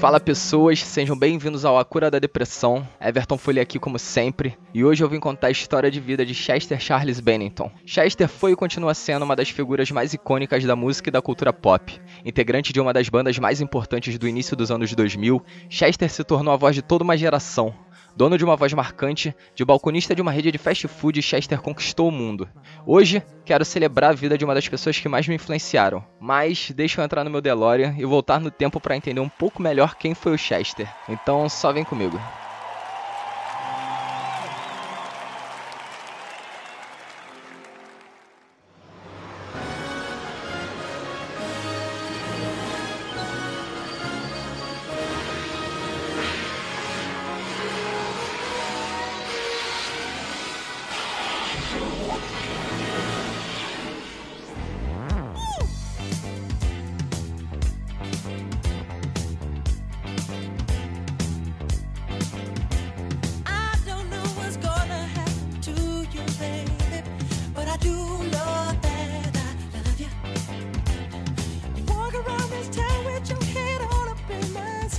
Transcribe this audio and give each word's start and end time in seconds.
Fala 0.00 0.18
pessoas, 0.18 0.82
sejam 0.82 1.18
bem-vindos 1.18 1.66
ao 1.66 1.78
A 1.78 1.84
Cura 1.84 2.10
da 2.10 2.18
Depressão. 2.18 2.88
Everton 2.98 3.36
Folha 3.36 3.60
aqui 3.60 3.78
como 3.78 3.98
sempre, 3.98 4.56
e 4.72 4.82
hoje 4.82 5.04
eu 5.04 5.08
vim 5.08 5.20
contar 5.20 5.48
a 5.48 5.50
história 5.50 5.90
de 5.90 6.00
vida 6.00 6.24
de 6.24 6.32
Chester 6.32 6.80
Charles 6.80 7.20
Bennington. 7.20 7.70
Chester 7.84 8.26
foi 8.26 8.52
e 8.52 8.56
continua 8.56 8.94
sendo 8.94 9.24
uma 9.24 9.36
das 9.36 9.50
figuras 9.50 9.90
mais 9.90 10.14
icônicas 10.14 10.64
da 10.64 10.74
música 10.74 11.10
e 11.10 11.12
da 11.12 11.20
cultura 11.20 11.52
pop. 11.52 12.00
Integrante 12.24 12.72
de 12.72 12.80
uma 12.80 12.94
das 12.94 13.10
bandas 13.10 13.38
mais 13.38 13.60
importantes 13.60 14.16
do 14.18 14.26
início 14.26 14.56
dos 14.56 14.70
anos 14.70 14.94
2000, 14.94 15.44
Chester 15.68 16.10
se 16.10 16.24
tornou 16.24 16.54
a 16.54 16.56
voz 16.56 16.74
de 16.74 16.80
toda 16.80 17.04
uma 17.04 17.18
geração, 17.18 17.74
Dono 18.18 18.36
de 18.36 18.44
uma 18.44 18.56
voz 18.56 18.72
marcante, 18.72 19.32
de 19.54 19.64
balconista 19.64 20.12
de 20.12 20.20
uma 20.20 20.32
rede 20.32 20.50
de 20.50 20.58
fast 20.58 20.88
food, 20.88 21.22
Chester 21.22 21.62
conquistou 21.62 22.08
o 22.08 22.10
mundo. 22.10 22.48
Hoje, 22.84 23.22
quero 23.44 23.64
celebrar 23.64 24.10
a 24.10 24.12
vida 24.12 24.36
de 24.36 24.44
uma 24.44 24.56
das 24.56 24.68
pessoas 24.68 24.98
que 24.98 25.08
mais 25.08 25.28
me 25.28 25.36
influenciaram. 25.36 26.04
Mas 26.18 26.72
deixa 26.74 27.00
eu 27.00 27.04
entrar 27.04 27.22
no 27.22 27.30
meu 27.30 27.40
DeLorean 27.40 27.94
e 27.96 28.04
voltar 28.04 28.40
no 28.40 28.50
tempo 28.50 28.80
para 28.80 28.96
entender 28.96 29.20
um 29.20 29.28
pouco 29.28 29.62
melhor 29.62 29.94
quem 29.94 30.16
foi 30.16 30.34
o 30.34 30.36
Chester. 30.36 30.92
Então, 31.08 31.48
só 31.48 31.72
vem 31.72 31.84
comigo. 31.84 32.20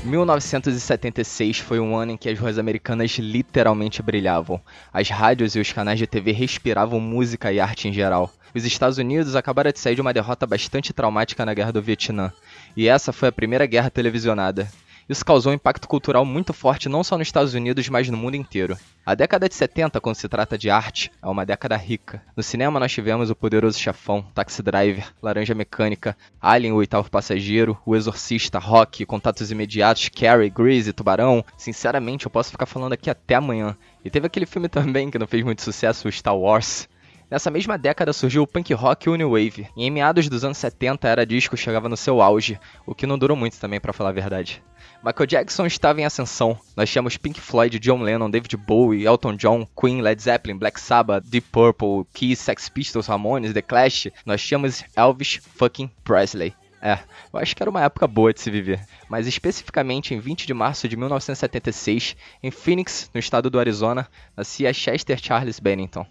1976 0.10 1.60
foi 1.60 1.80
um 1.80 1.96
ano 1.96 2.14
em 2.14 2.18
que 2.18 2.28
as 2.28 2.40
ruas 2.40 2.58
americanas 2.58 3.12
literalmente 3.20 4.02
brilhavam. 4.02 4.60
As 4.92 5.08
rádios 5.08 5.56
e 5.56 5.60
os 5.60 5.72
canais 5.72 6.00
de 6.00 6.08
TV 6.08 6.32
respiravam 6.32 7.00
música 7.00 7.54
e 7.54 7.60
arte 7.60 7.88
em 7.88 7.94
geral. 7.94 8.34
Os 8.56 8.66
Estados 8.66 8.98
Unidos 8.98 9.36
acabaram 9.36 9.72
de 9.72 9.80
sair 9.80 9.94
de 9.94 10.02
uma 10.02 10.12
derrota 10.12 10.48
bastante 10.48 10.92
traumática 10.92 11.46
na 11.46 11.54
Guerra 11.54 11.72
do 11.72 11.82
Vietnã, 11.82 12.34
e 12.76 12.88
essa 12.88 13.14
foi 13.14 13.30
a 13.30 13.32
primeira 13.32 13.68
guerra 13.68 13.92
televisionada. 13.92 14.68
Isso 15.10 15.26
causou 15.26 15.52
um 15.52 15.56
impacto 15.56 15.88
cultural 15.88 16.24
muito 16.24 16.54
forte 16.54 16.88
não 16.88 17.04
só 17.04 17.18
nos 17.18 17.28
Estados 17.28 17.56
Unidos, 17.56 17.90
mas 17.90 18.08
no 18.08 18.16
mundo 18.16 18.36
inteiro. 18.36 18.78
A 19.04 19.16
década 19.16 19.50
de 19.50 19.56
70, 19.56 20.00
quando 20.00 20.16
se 20.16 20.30
trata 20.30 20.56
de 20.56 20.70
arte, 20.70 21.12
é 21.20 21.26
uma 21.26 21.44
década 21.44 21.76
rica. 21.76 22.22
No 22.38 22.44
cinema 22.44 22.80
nós 22.80 22.92
tivemos 22.92 23.32
O 23.32 23.36
Poderoso 23.36 23.80
Chefão, 23.80 24.22
Taxi 24.36 24.62
Driver, 24.62 25.12
Laranja 25.20 25.56
Mecânica, 25.56 26.16
Alien, 26.40 26.74
O 26.74 26.76
Oitavo 26.76 27.10
Passageiro, 27.10 27.76
O 27.88 27.96
Exorcista, 27.96 28.60
Rock, 28.60 29.04
Contatos 29.04 29.50
Imediatos, 29.50 30.10
Carrie, 30.10 30.52
Grease, 30.52 30.94
Tubarão. 30.94 31.44
Sinceramente, 31.58 32.28
eu 32.28 32.32
posso 32.32 32.52
ficar 32.52 32.68
falando 32.68 32.94
aqui 32.94 33.10
até 33.10 33.34
amanhã. 33.34 33.76
E 34.06 34.12
teve 34.12 34.28
aquele 34.28 34.46
filme 34.46 34.70
também 34.70 35.10
que 35.10 35.18
não 35.18 35.26
fez 35.26 35.44
muito 35.44 35.64
sucesso, 35.64 36.08
o 36.08 36.12
Star 36.12 36.38
Wars. 36.38 36.88
Nessa 37.30 37.52
mesma 37.52 37.78
década 37.78 38.12
surgiu 38.12 38.42
o 38.42 38.48
punk 38.48 38.74
rock 38.74 39.08
e 39.08 39.12
o 39.12 39.16
new 39.16 39.30
wave, 39.30 39.68
e 39.78 39.86
em 39.86 39.92
meados 39.92 40.28
dos 40.28 40.44
anos 40.44 40.58
70 40.58 41.08
era 41.08 41.26
disco 41.28 41.56
chegava 41.56 41.88
no 41.88 41.96
seu 41.96 42.24
auge, 42.24 42.60
o 42.88 42.96
que 42.96 43.06
não 43.06 43.20
durou 43.20 43.38
muito 43.38 43.60
também 43.60 43.80
para 43.80 43.94
falar 43.94 44.10
a 44.10 44.14
verdade. 44.14 44.64
Michael 45.04 45.28
Jackson 45.28 45.68
estava 45.68 46.02
em 46.02 46.06
ascensão. 46.06 46.60
Nós 46.76 46.90
tínhamos 46.90 47.18
Pink 47.18 47.40
Floyd, 47.40 47.80
John 47.80 48.02
Lennon, 48.02 48.32
David 48.32 48.58
Bowie, 48.58 49.06
Elton 49.06 49.36
John, 49.36 49.68
Queen, 49.80 50.02
Led 50.02 50.22
Zeppelin, 50.22 50.58
Black 50.58 50.82
Sabbath, 50.82 51.24
Deep 51.26 51.48
Purple, 51.52 52.06
Kiss, 52.14 52.42
Sex 52.42 52.68
Pistols, 52.68 53.08
Ramones, 53.08 53.54
The 53.54 53.62
Clash. 53.62 54.08
Nós 54.26 54.44
tínhamos 54.44 54.84
Elvis 54.96 55.40
fucking 55.56 55.90
Presley. 56.04 56.54
É, 56.82 56.98
eu 57.32 57.40
acho 57.40 57.56
que 57.56 57.64
era 57.64 57.70
uma 57.70 57.84
época 57.84 58.08
boa 58.08 58.34
de 58.34 58.42
se 58.42 58.50
viver. 58.50 58.84
Mas 59.08 59.28
especificamente 59.28 60.14
em 60.14 60.20
20 60.20 60.48
de 60.48 60.54
março 60.54 60.88
de 60.88 60.98
1976, 60.98 62.18
em 62.42 62.52
Phoenix, 62.52 63.10
no 63.14 63.20
estado 63.20 63.50
do 63.50 63.60
Arizona, 63.60 64.08
nascia 64.36 64.74
Chester 64.74 65.18
Charles 65.22 65.60
Bennington. 65.60 66.06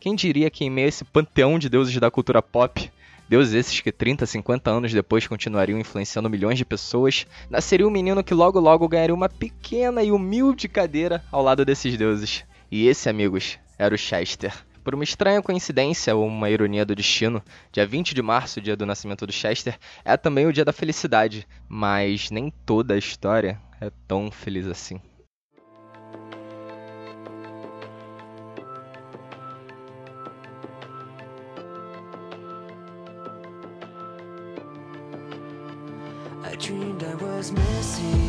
Quem 0.00 0.14
diria 0.14 0.48
que 0.48 0.64
em 0.64 0.70
meio 0.70 0.86
a 0.86 0.88
esse 0.88 1.04
panteão 1.04 1.58
de 1.58 1.68
deuses 1.68 1.96
da 1.96 2.08
cultura 2.08 2.40
pop, 2.40 2.88
deuses 3.28 3.52
esses 3.52 3.80
que 3.80 3.90
30, 3.90 4.26
50 4.26 4.70
anos 4.70 4.92
depois 4.92 5.26
continuariam 5.26 5.76
influenciando 5.76 6.30
milhões 6.30 6.56
de 6.56 6.64
pessoas, 6.64 7.26
nasceria 7.50 7.86
um 7.86 7.90
menino 7.90 8.22
que 8.22 8.32
logo 8.32 8.60
logo 8.60 8.86
ganharia 8.86 9.14
uma 9.14 9.28
pequena 9.28 10.00
e 10.00 10.12
humilde 10.12 10.68
cadeira 10.68 11.24
ao 11.32 11.42
lado 11.42 11.64
desses 11.64 11.96
deuses. 11.96 12.44
E 12.70 12.86
esse, 12.86 13.08
amigos, 13.08 13.58
era 13.76 13.92
o 13.92 13.98
Chester. 13.98 14.54
Por 14.84 14.94
uma 14.94 15.02
estranha 15.02 15.42
coincidência 15.42 16.14
ou 16.14 16.28
uma 16.28 16.48
ironia 16.48 16.84
do 16.84 16.94
destino, 16.94 17.42
dia 17.72 17.84
20 17.84 18.14
de 18.14 18.22
março, 18.22 18.60
dia 18.60 18.76
do 18.76 18.86
nascimento 18.86 19.26
do 19.26 19.32
Chester, 19.32 19.76
é 20.04 20.16
também 20.16 20.46
o 20.46 20.52
dia 20.52 20.64
da 20.64 20.72
felicidade, 20.72 21.44
mas 21.68 22.30
nem 22.30 22.52
toda 22.64 22.94
a 22.94 22.98
história 22.98 23.60
é 23.80 23.90
tão 24.06 24.30
feliz 24.30 24.68
assim. 24.68 25.00
messy 37.52 38.27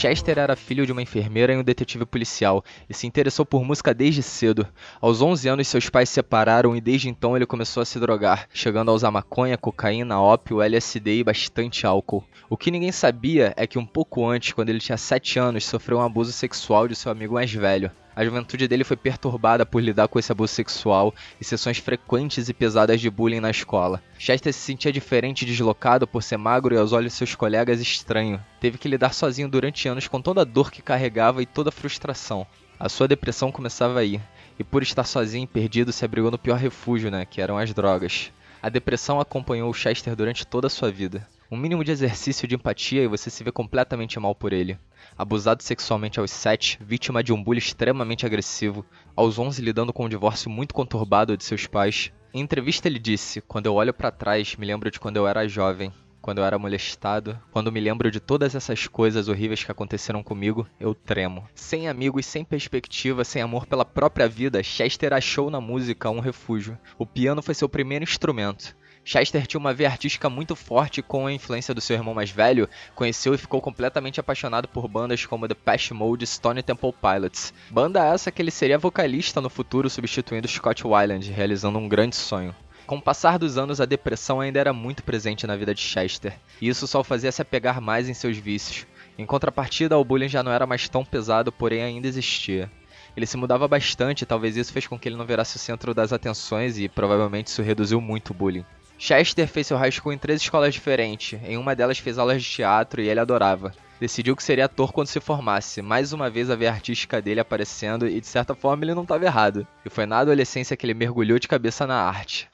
Chester 0.00 0.38
era 0.38 0.56
filho 0.56 0.86
de 0.86 0.92
uma 0.92 1.02
enfermeira 1.02 1.52
e 1.52 1.58
um 1.58 1.62
detetive 1.62 2.06
policial 2.06 2.64
e 2.88 2.94
se 2.94 3.06
interessou 3.06 3.44
por 3.44 3.62
música 3.62 3.92
desde 3.92 4.22
cedo. 4.22 4.66
Aos 4.98 5.20
11 5.20 5.46
anos, 5.46 5.68
seus 5.68 5.90
pais 5.90 6.08
se 6.08 6.14
separaram 6.14 6.74
e 6.74 6.80
desde 6.80 7.10
então 7.10 7.36
ele 7.36 7.44
começou 7.44 7.82
a 7.82 7.84
se 7.84 8.00
drogar, 8.00 8.48
chegando 8.50 8.90
a 8.90 8.94
usar 8.94 9.10
maconha, 9.10 9.58
cocaína, 9.58 10.18
ópio, 10.18 10.62
LSD 10.62 11.18
e 11.18 11.24
bastante 11.24 11.84
álcool. 11.84 12.24
O 12.48 12.56
que 12.56 12.70
ninguém 12.70 12.90
sabia 12.90 13.52
é 13.58 13.66
que 13.66 13.78
um 13.78 13.84
pouco 13.84 14.26
antes, 14.26 14.54
quando 14.54 14.70
ele 14.70 14.80
tinha 14.80 14.96
7 14.96 15.38
anos, 15.38 15.66
sofreu 15.66 15.98
um 15.98 16.02
abuso 16.02 16.32
sexual 16.32 16.88
de 16.88 16.96
seu 16.96 17.12
amigo 17.12 17.34
mais 17.34 17.52
velho. 17.52 17.90
A 18.14 18.24
juventude 18.24 18.66
dele 18.66 18.84
foi 18.84 18.96
perturbada 18.96 19.64
por 19.64 19.82
lidar 19.82 20.08
com 20.08 20.18
esse 20.18 20.32
abuso 20.32 20.52
sexual 20.52 21.14
e 21.40 21.44
sessões 21.44 21.78
frequentes 21.78 22.48
e 22.48 22.54
pesadas 22.54 23.00
de 23.00 23.08
bullying 23.08 23.40
na 23.40 23.50
escola. 23.50 24.02
Chester 24.18 24.52
se 24.52 24.60
sentia 24.60 24.92
diferente 24.92 25.42
e 25.42 25.46
deslocado 25.46 26.06
por 26.06 26.22
ser 26.22 26.36
magro 26.36 26.74
e 26.74 26.78
aos 26.78 26.92
olhos 26.92 27.12
de 27.12 27.18
seus 27.18 27.34
colegas 27.34 27.80
estranho. 27.80 28.40
Teve 28.60 28.78
que 28.78 28.88
lidar 28.88 29.14
sozinho 29.14 29.48
durante 29.48 29.88
anos 29.88 30.08
com 30.08 30.20
toda 30.20 30.42
a 30.42 30.44
dor 30.44 30.70
que 30.70 30.82
carregava 30.82 31.42
e 31.42 31.46
toda 31.46 31.68
a 31.68 31.72
frustração. 31.72 32.46
A 32.78 32.88
sua 32.88 33.06
depressão 33.06 33.52
começava 33.52 34.00
aí, 34.00 34.20
e 34.58 34.64
por 34.64 34.82
estar 34.82 35.04
sozinho 35.04 35.44
e 35.44 35.46
perdido 35.46 35.92
se 35.92 36.04
abrigou 36.04 36.30
no 36.30 36.38
pior 36.38 36.58
refúgio, 36.58 37.10
né, 37.10 37.24
que 37.24 37.40
eram 37.40 37.58
as 37.58 37.72
drogas. 37.72 38.32
A 38.62 38.68
depressão 38.68 39.20
acompanhou 39.20 39.72
Chester 39.72 40.16
durante 40.16 40.46
toda 40.46 40.66
a 40.66 40.70
sua 40.70 40.90
vida. 40.90 41.26
Um 41.52 41.56
mínimo 41.56 41.82
de 41.82 41.90
exercício 41.90 42.46
de 42.46 42.54
empatia 42.54 43.02
e 43.02 43.08
você 43.08 43.28
se 43.28 43.42
vê 43.42 43.50
completamente 43.50 44.20
mal 44.20 44.36
por 44.36 44.52
ele. 44.52 44.78
Abusado 45.18 45.64
sexualmente 45.64 46.20
aos 46.20 46.30
7, 46.30 46.78
vítima 46.80 47.24
de 47.24 47.32
um 47.32 47.42
bullying 47.42 47.58
extremamente 47.58 48.24
agressivo, 48.24 48.86
aos 49.16 49.36
11 49.36 49.60
lidando 49.60 49.92
com 49.92 50.04
um 50.04 50.08
divórcio 50.08 50.48
muito 50.48 50.72
conturbado 50.72 51.36
de 51.36 51.42
seus 51.42 51.66
pais. 51.66 52.12
Em 52.32 52.38
entrevista 52.40 52.86
ele 52.86 53.00
disse: 53.00 53.40
"Quando 53.40 53.66
eu 53.66 53.74
olho 53.74 53.92
para 53.92 54.12
trás, 54.12 54.54
me 54.54 54.64
lembro 54.64 54.92
de 54.92 55.00
quando 55.00 55.16
eu 55.16 55.26
era 55.26 55.48
jovem, 55.48 55.92
quando 56.22 56.38
eu 56.38 56.44
era 56.44 56.56
molestado, 56.56 57.36
quando 57.50 57.72
me 57.72 57.80
lembro 57.80 58.12
de 58.12 58.20
todas 58.20 58.54
essas 58.54 58.86
coisas 58.86 59.26
horríveis 59.26 59.64
que 59.64 59.72
aconteceram 59.72 60.22
comigo, 60.22 60.68
eu 60.78 60.94
tremo. 60.94 61.48
Sem 61.52 61.88
amigos, 61.88 62.26
sem 62.26 62.44
perspectiva, 62.44 63.24
sem 63.24 63.42
amor 63.42 63.66
pela 63.66 63.84
própria 63.84 64.28
vida, 64.28 64.62
Chester 64.62 65.12
achou 65.12 65.50
na 65.50 65.60
música 65.60 66.10
um 66.10 66.20
refúgio. 66.20 66.78
O 66.96 67.04
piano 67.04 67.42
foi 67.42 67.54
seu 67.54 67.68
primeiro 67.68 68.04
instrumento. 68.04 68.76
Chester 69.10 69.44
tinha 69.44 69.58
uma 69.58 69.74
veia 69.74 69.90
artística 69.90 70.30
muito 70.30 70.54
forte 70.54 71.02
com 71.02 71.26
a 71.26 71.32
influência 71.32 71.74
do 71.74 71.80
seu 71.80 71.96
irmão 71.96 72.14
mais 72.14 72.30
velho, 72.30 72.68
conheceu 72.94 73.34
e 73.34 73.38
ficou 73.38 73.60
completamente 73.60 74.20
apaixonado 74.20 74.68
por 74.68 74.86
bandas 74.86 75.26
como 75.26 75.48
The 75.48 75.54
Patch 75.54 75.90
Mode 75.90 76.22
e 76.22 76.26
Stone 76.28 76.62
Temple 76.62 76.92
Pilots. 76.92 77.52
Banda 77.68 78.06
essa 78.06 78.30
que 78.30 78.40
ele 78.40 78.52
seria 78.52 78.78
vocalista 78.78 79.40
no 79.40 79.50
futuro 79.50 79.90
substituindo 79.90 80.46
Scott 80.46 80.86
Weiland, 80.86 81.28
realizando 81.28 81.76
um 81.76 81.88
grande 81.88 82.14
sonho. 82.14 82.54
Com 82.86 82.98
o 82.98 83.02
passar 83.02 83.36
dos 83.36 83.58
anos, 83.58 83.80
a 83.80 83.84
depressão 83.84 84.38
ainda 84.38 84.60
era 84.60 84.72
muito 84.72 85.02
presente 85.02 85.44
na 85.44 85.56
vida 85.56 85.74
de 85.74 85.80
Chester, 85.80 86.38
e 86.60 86.68
isso 86.68 86.86
só 86.86 87.00
o 87.00 87.04
fazia 87.04 87.32
se 87.32 87.42
apegar 87.42 87.80
mais 87.80 88.08
em 88.08 88.14
seus 88.14 88.36
vícios. 88.36 88.86
Em 89.18 89.26
contrapartida, 89.26 89.98
o 89.98 90.04
bullying 90.04 90.28
já 90.28 90.44
não 90.44 90.52
era 90.52 90.68
mais 90.68 90.88
tão 90.88 91.04
pesado, 91.04 91.50
porém 91.50 91.82
ainda 91.82 92.06
existia. 92.06 92.70
Ele 93.16 93.26
se 93.26 93.36
mudava 93.36 93.66
bastante, 93.66 94.24
talvez 94.24 94.56
isso 94.56 94.72
fez 94.72 94.86
com 94.86 94.96
que 94.96 95.08
ele 95.08 95.16
não 95.16 95.26
virasse 95.26 95.56
o 95.56 95.58
centro 95.58 95.92
das 95.92 96.12
atenções 96.12 96.78
e 96.78 96.88
provavelmente 96.88 97.48
isso 97.48 97.60
reduziu 97.60 98.00
muito 98.00 98.30
o 98.30 98.34
bullying. 98.34 98.64
Chester 99.00 99.48
fez 99.48 99.66
seu 99.66 99.78
high 99.78 99.90
school 99.90 100.12
em 100.12 100.18
três 100.18 100.42
escolas 100.42 100.74
diferentes. 100.74 101.40
Em 101.42 101.56
uma 101.56 101.74
delas 101.74 101.98
fez 101.98 102.18
aulas 102.18 102.42
de 102.42 102.50
teatro 102.50 103.00
e 103.00 103.08
ele 103.08 103.18
adorava. 103.18 103.72
Decidiu 103.98 104.36
que 104.36 104.42
seria 104.42 104.66
ator 104.66 104.92
quando 104.92 105.06
se 105.06 105.18
formasse. 105.20 105.80
Mais 105.80 106.12
uma 106.12 106.28
vez 106.28 106.50
a 106.50 106.54
veia 106.54 106.70
artística 106.70 107.20
dele 107.20 107.40
aparecendo 107.40 108.06
e 108.06 108.20
de 108.20 108.26
certa 108.26 108.54
forma 108.54 108.84
ele 108.84 108.94
não 108.94 109.04
estava 109.04 109.24
errado. 109.24 109.66
E 109.86 109.88
foi 109.88 110.04
na 110.04 110.18
adolescência 110.18 110.76
que 110.76 110.84
ele 110.84 110.92
mergulhou 110.92 111.38
de 111.38 111.48
cabeça 111.48 111.86
na 111.86 111.96
arte. 111.96 112.49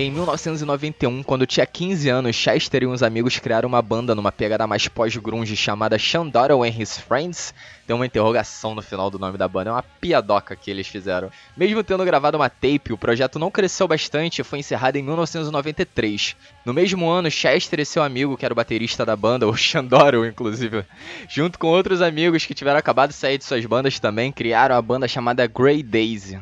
Em 0.00 0.10
1991, 0.10 1.22
quando 1.22 1.46
tinha 1.46 1.66
15 1.66 2.08
anos, 2.08 2.34
Chester 2.34 2.84
e 2.84 2.86
uns 2.86 3.02
amigos 3.02 3.38
criaram 3.38 3.68
uma 3.68 3.82
banda 3.82 4.14
numa 4.14 4.32
pegada 4.32 4.66
mais 4.66 4.88
pós-grunge 4.88 5.54
chamada 5.54 5.98
Shandaro 5.98 6.62
and 6.62 6.68
His 6.68 6.96
Friends. 6.96 7.52
Tem 7.86 7.94
uma 7.94 8.06
interrogação 8.06 8.74
no 8.74 8.80
final 8.80 9.10
do 9.10 9.18
nome 9.18 9.36
da 9.36 9.46
banda, 9.46 9.68
é 9.68 9.72
uma 9.74 9.82
piadoca 9.82 10.56
que 10.56 10.70
eles 10.70 10.86
fizeram. 10.86 11.30
Mesmo 11.54 11.84
tendo 11.84 12.02
gravado 12.02 12.38
uma 12.38 12.48
tape, 12.48 12.94
o 12.94 12.96
projeto 12.96 13.38
não 13.38 13.50
cresceu 13.50 13.86
bastante 13.86 14.40
e 14.40 14.44
foi 14.44 14.60
encerrado 14.60 14.96
em 14.96 15.02
1993. 15.02 16.34
No 16.64 16.72
mesmo 16.72 17.06
ano, 17.06 17.30
Chester 17.30 17.80
e 17.80 17.84
seu 17.84 18.02
amigo, 18.02 18.38
que 18.38 18.44
era 18.46 18.54
o 18.54 18.56
baterista 18.56 19.04
da 19.04 19.14
banda, 19.14 19.46
o 19.46 19.54
Shandoro, 19.54 20.24
inclusive, 20.24 20.82
junto 21.28 21.58
com 21.58 21.66
outros 21.66 22.00
amigos 22.00 22.46
que 22.46 22.54
tiveram 22.54 22.78
acabado 22.78 23.10
de 23.10 23.16
sair 23.16 23.36
de 23.36 23.44
suas 23.44 23.66
bandas 23.66 24.00
também, 24.00 24.32
criaram 24.32 24.76
a 24.76 24.80
banda 24.80 25.06
chamada 25.06 25.46
Grey 25.46 25.82
Daisy. 25.82 26.40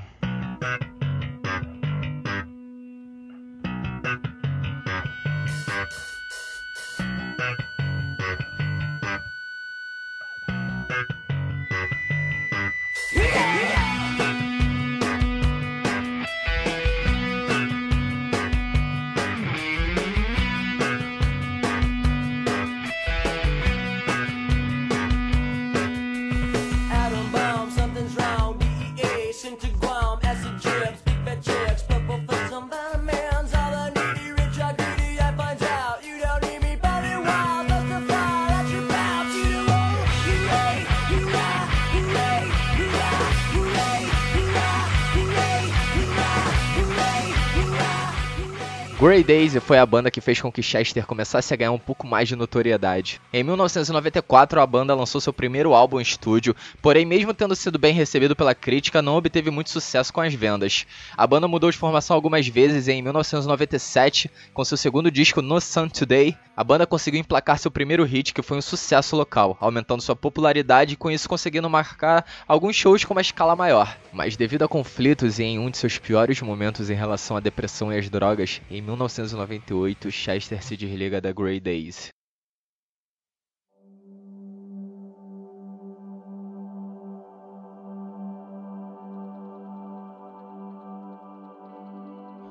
Grey 49.18 49.24
Daisy 49.24 49.58
foi 49.58 49.78
a 49.78 49.84
banda 49.84 50.12
que 50.12 50.20
fez 50.20 50.40
com 50.40 50.52
que 50.52 50.62
Chester 50.62 51.04
começasse 51.04 51.52
a 51.52 51.56
ganhar 51.56 51.72
um 51.72 51.78
pouco 51.78 52.06
mais 52.06 52.28
de 52.28 52.36
notoriedade. 52.36 53.20
Em 53.32 53.42
1994, 53.42 54.60
a 54.60 54.66
banda 54.66 54.94
lançou 54.94 55.20
seu 55.20 55.32
primeiro 55.32 55.74
álbum 55.74 55.98
em 55.98 56.02
estúdio, 56.04 56.54
porém, 56.80 57.04
mesmo 57.04 57.34
tendo 57.34 57.56
sido 57.56 57.80
bem 57.80 57.92
recebido 57.92 58.36
pela 58.36 58.54
crítica, 58.54 59.02
não 59.02 59.16
obteve 59.16 59.50
muito 59.50 59.70
sucesso 59.70 60.12
com 60.12 60.20
as 60.20 60.32
vendas. 60.32 60.86
A 61.16 61.26
banda 61.26 61.48
mudou 61.48 61.68
de 61.68 61.76
formação 61.76 62.14
algumas 62.14 62.46
vezes 62.46 62.86
e 62.86 62.92
em 62.92 63.02
1997, 63.02 64.30
com 64.54 64.64
seu 64.64 64.76
segundo 64.76 65.10
disco 65.10 65.42
No 65.42 65.60
Sun 65.60 65.88
Today, 65.88 66.36
a 66.58 66.64
banda 66.64 66.84
conseguiu 66.88 67.20
emplacar 67.20 67.56
seu 67.56 67.70
primeiro 67.70 68.02
hit, 68.02 68.34
que 68.34 68.42
foi 68.42 68.58
um 68.58 68.60
sucesso 68.60 69.14
local, 69.14 69.56
aumentando 69.60 70.02
sua 70.02 70.16
popularidade 70.16 70.94
e 70.94 70.96
com 70.96 71.08
isso 71.08 71.28
conseguindo 71.28 71.70
marcar 71.70 72.26
alguns 72.48 72.74
shows 72.74 73.04
com 73.04 73.14
uma 73.14 73.20
escala 73.20 73.54
maior. 73.54 73.96
Mas 74.12 74.36
devido 74.36 74.64
a 74.64 74.68
conflitos 74.68 75.38
e 75.38 75.44
em 75.44 75.56
um 75.60 75.70
de 75.70 75.78
seus 75.78 75.98
piores 75.98 76.42
momentos 76.42 76.90
em 76.90 76.94
relação 76.94 77.36
à 77.36 77.40
depressão 77.40 77.92
e 77.92 77.96
às 77.96 78.10
drogas, 78.10 78.60
em 78.68 78.82
1998 78.82 80.10
Chester 80.10 80.60
se 80.60 80.76
desliga 80.76 81.20
da 81.20 81.30
Grey 81.30 81.60
Days. 81.60 82.08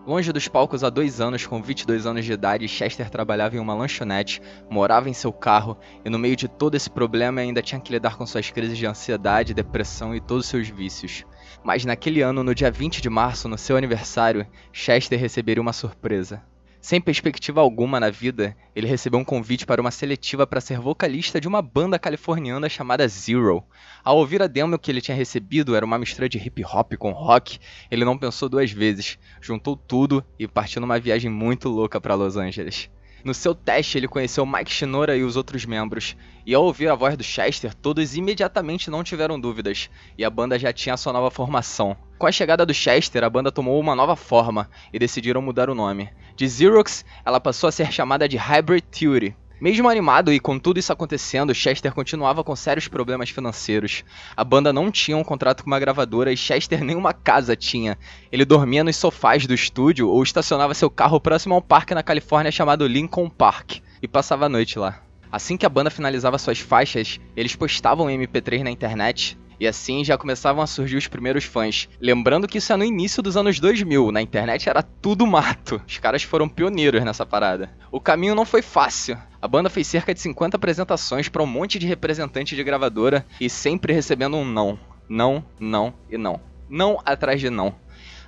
Longe 0.08 0.32
dos 0.32 0.48
palcos 0.48 0.86
há 0.86 0.90
dois 0.90 1.20
anos, 1.20 1.46
com 1.46 1.62
22 1.62 2.06
anos 2.06 2.24
de 2.24 2.32
idade, 2.32 2.66
Chester 2.66 3.10
trabalhava 3.10 3.58
em 3.58 3.60
uma 3.60 3.74
lanchonete, 3.74 4.42
morava 4.70 5.10
em 5.10 5.14
seu 5.14 5.34
carro 5.34 5.78
e, 6.06 6.10
no 6.10 6.18
meio 6.18 6.34
de 6.34 6.48
todo 6.48 6.76
esse 6.76 6.90
problema, 6.90 7.42
ainda 7.42 7.62
tinha 7.62 7.82
que 7.82 7.92
lidar 7.92 8.16
com 8.16 8.26
suas 8.26 8.50
crises 8.50 8.78
de 8.78 8.86
ansiedade, 8.86 9.54
depressão 9.54 10.16
e 10.16 10.22
todos 10.22 10.46
os 10.46 10.50
seus 10.50 10.70
vícios. 10.70 11.26
Mas 11.62 11.84
naquele 11.84 12.22
ano, 12.22 12.42
no 12.42 12.56
dia 12.56 12.72
20 12.72 13.02
de 13.02 13.10
março, 13.10 13.50
no 13.50 13.58
seu 13.58 13.76
aniversário, 13.76 14.48
Chester 14.72 15.20
receberia 15.20 15.62
uma 15.62 15.74
surpresa. 15.74 16.42
Sem 16.80 17.02
perspectiva 17.02 17.60
alguma 17.60 18.00
na 18.00 18.10
vida, 18.10 18.56
ele 18.76 18.88
recebeu 18.88 19.20
um 19.20 19.26
convite 19.26 19.66
para 19.66 19.82
uma 19.82 19.92
seletiva 19.92 20.46
para 20.46 20.62
ser 20.62 20.80
vocalista 20.80 21.42
de 21.42 21.48
uma 21.48 21.62
banda 21.62 21.98
californiana 21.98 22.70
chamada 22.70 23.08
Zero. 23.08 23.64
Ao 24.04 24.18
ouvir 24.18 24.42
a 24.42 24.48
demo 24.48 24.78
que 24.78 24.92
ele 24.92 25.02
tinha 25.02 25.18
recebido, 25.18 25.76
era 25.76 25.86
uma 25.86 25.98
mistura 25.98 26.30
de 26.30 26.38
hip 26.38 26.64
hop 26.64 26.94
com 26.94 27.12
rock, 27.12 27.60
ele 27.90 28.06
não 28.06 28.18
pensou 28.18 28.48
duas 28.48 28.72
vezes, 28.72 29.18
juntou 29.42 29.76
tudo 29.76 30.24
e 30.38 30.48
partiu 30.48 30.80
numa 30.80 31.00
viagem 31.00 31.32
muito 31.32 31.68
louca 31.68 32.00
para 32.00 32.16
Los 32.16 32.38
Angeles. 32.38 32.90
No 33.24 33.34
seu 33.34 33.54
teste, 33.56 33.98
ele 33.98 34.08
conheceu 34.08 34.46
Mike 34.46 34.72
Shinoda 34.72 35.18
e 35.18 35.24
os 35.24 35.36
outros 35.36 35.66
membros, 35.66 36.16
e 36.46 36.54
ao 36.54 36.64
ouvir 36.64 36.88
a 36.88 36.96
voz 36.96 37.18
do 37.18 37.24
Chester, 37.24 37.74
todos 37.74 38.16
imediatamente 38.16 38.90
não 38.90 39.04
tiveram 39.04 39.40
dúvidas, 39.40 39.90
e 40.18 40.24
a 40.24 40.30
banda 40.30 40.58
já 40.58 40.72
tinha 40.72 40.96
sua 40.96 41.12
nova 41.12 41.32
formação. 41.32 41.98
Com 42.18 42.26
a 42.26 42.32
chegada 42.32 42.66
do 42.66 42.74
Chester, 42.74 43.24
a 43.24 43.30
banda 43.30 43.52
tomou 43.52 43.80
uma 43.80 43.96
nova 43.96 44.16
forma 44.16 44.68
e 44.92 44.98
decidiram 44.98 45.40
mudar 45.40 45.70
o 45.70 45.76
nome. 45.76 46.10
De 46.36 46.50
Xerox, 46.50 47.06
ela 47.24 47.40
passou 47.40 47.68
a 47.68 47.72
ser 47.72 47.92
chamada 47.92 48.28
de 48.28 48.38
Hybrid 48.38 48.84
Theory. 48.86 49.36
Mesmo 49.62 49.88
animado 49.88 50.34
e 50.34 50.40
com 50.40 50.58
tudo 50.58 50.80
isso 50.80 50.92
acontecendo, 50.92 51.54
Chester 51.54 51.94
continuava 51.94 52.44
com 52.44 52.56
sérios 52.56 52.88
problemas 52.88 53.30
financeiros. 53.30 54.04
A 54.36 54.44
banda 54.44 54.74
não 54.74 54.90
tinha 54.90 55.16
um 55.16 55.24
contrato 55.24 55.64
com 55.64 55.70
uma 55.70 55.80
gravadora 55.80 56.34
e 56.34 56.38
Chester 56.38 56.84
nem 56.84 56.96
uma 56.96 57.14
casa 57.14 57.56
tinha. 57.56 57.96
Ele 58.32 58.46
dormia 58.46 58.84
nos 58.84 58.96
sofás 58.96 59.46
do 59.46 59.54
estúdio 59.54 60.10
ou 60.10 60.24
estacionava 60.24 60.74
seu 60.74 60.90
carro 60.90 61.22
próximo 61.22 61.54
a 61.54 61.58
um 61.60 61.62
parque 61.62 61.94
na 61.94 62.02
Califórnia 62.02 62.52
chamado 62.52 62.88
Lincoln 62.88 63.30
Park 63.30 63.78
e 64.02 64.08
passava 64.08 64.48
a 64.48 64.50
noite 64.50 64.80
lá. 64.80 65.04
Assim 65.32 65.56
que 65.56 65.68
a 65.68 65.70
banda 65.70 65.92
finalizava 65.92 66.40
suas 66.40 66.58
faixas, 66.60 67.20
eles 67.36 67.56
postavam 67.56 68.08
o 68.08 68.10
MP3 68.10 68.64
na 68.64 68.72
internet 68.72 69.38
e 69.60 69.68
assim 69.68 70.04
já 70.04 70.18
começavam 70.18 70.64
a 70.64 70.68
surgir 70.68 70.98
os 70.98 71.08
primeiros 71.08 71.44
fãs. 71.44 71.90
Lembrando 72.00 72.48
que 72.48 72.58
isso 72.58 72.72
é 72.72 72.78
no 72.78 72.84
início 72.84 73.22
dos 73.24 73.38
anos 73.38 73.60
2000, 73.60 74.12
na 74.12 74.22
internet 74.22 74.70
era 74.70 74.82
tudo 74.82 75.26
mato. 75.28 75.82
Os 75.88 75.98
caras 75.98 76.24
foram 76.24 76.50
pioneiros 76.50 77.04
nessa 77.04 77.26
parada. 77.26 77.72
O 77.92 78.00
caminho 78.00 78.36
não 78.36 78.46
foi 78.46 78.62
fácil. 78.62 79.18
A 79.42 79.48
banda 79.48 79.70
fez 79.70 79.88
cerca 79.88 80.14
de 80.14 80.20
50 80.20 80.58
apresentações 80.58 81.30
para 81.30 81.44
um 81.44 81.48
monte 81.48 81.80
de 81.80 81.88
representante 81.88 82.56
de 82.56 82.64
gravadora 82.64 83.26
e 83.40 83.50
sempre 83.50 83.94
recebendo 83.94 84.38
um 84.38 84.46
não. 84.46 84.80
Não, 85.10 85.44
não 85.60 85.94
e 86.10 86.18
não. 86.18 86.40
Não 86.70 87.00
atrás 87.06 87.40
de 87.40 87.50
não. 87.50 87.74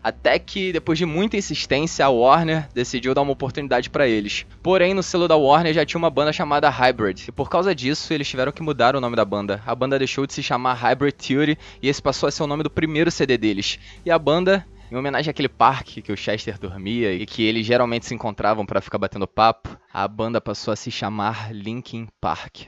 Até 0.04 0.40
que, 0.40 0.72
depois 0.72 0.98
de 0.98 1.06
muita 1.06 1.38
insistência, 1.38 2.06
a 2.06 2.10
Warner 2.10 2.68
decidiu 2.74 3.14
dar 3.14 3.22
uma 3.22 3.34
oportunidade 3.34 3.90
para 3.90 4.08
eles. 4.08 4.46
Porém, 4.62 4.94
no 4.94 5.04
selo 5.04 5.28
da 5.28 5.36
Warner 5.36 5.74
já 5.74 5.86
tinha 5.86 6.00
uma 6.00 6.10
banda 6.10 6.34
chamada 6.34 6.70
Hybrid, 6.70 7.28
e 7.28 7.32
por 7.32 7.50
causa 7.50 7.76
disso 7.76 8.14
eles 8.14 8.28
tiveram 8.28 8.52
que 8.52 8.64
mudar 8.64 8.96
o 8.96 9.02
nome 9.02 9.16
da 9.16 9.26
banda. 9.26 9.62
A 9.66 9.76
banda 9.76 9.98
deixou 9.98 10.26
de 10.26 10.34
se 10.34 10.44
chamar 10.44 10.74
Hybrid 10.74 11.16
Theory 11.16 11.58
e 11.82 11.90
esse 11.90 12.02
passou 12.02 12.28
a 12.28 12.32
ser 12.32 12.44
o 12.44 12.48
nome 12.48 12.64
do 12.64 12.70
primeiro 12.70 13.12
CD 13.12 13.38
deles. 13.38 13.80
E 14.06 14.12
a 14.12 14.18
banda 14.18 14.66
em 14.92 14.96
homenagem 14.96 15.30
àquele 15.30 15.50
parque 15.50 16.02
que 16.02 16.12
o 16.12 16.18
Chester 16.18 16.58
dormia 16.58 17.14
e 17.14 17.26
que 17.26 17.44
eles 17.44 17.66
geralmente 17.66 18.08
se 18.08 18.16
encontravam 18.16 18.66
para 18.66 18.82
ficar 18.82 18.98
batendo 18.98 19.28
papo, 19.28 19.78
a 19.94 20.08
banda 20.08 20.42
passou 20.42 20.72
a 20.72 20.76
se 20.76 20.90
chamar 20.90 21.54
Linkin 21.54 22.08
Park. 22.20 22.68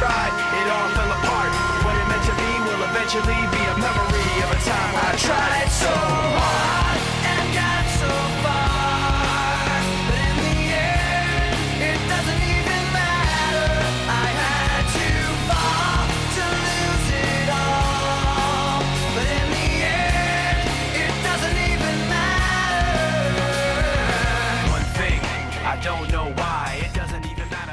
tried, 0.00 0.32
it 0.32 0.66
all 0.72 0.88
fell 0.96 1.12
apart. 1.12 1.52
What 1.84 1.94
it 2.00 2.06
meant 2.08 2.24
to 2.24 2.34
be 2.40 2.50
will 2.64 2.82
eventually 2.88 3.40
be 3.52 3.62
a 3.68 3.76
memory 3.84 4.32
of 4.44 4.50
a 4.56 4.60
time 4.64 4.94
I 4.96 5.10
tried 5.16 5.68
so 5.68 6.29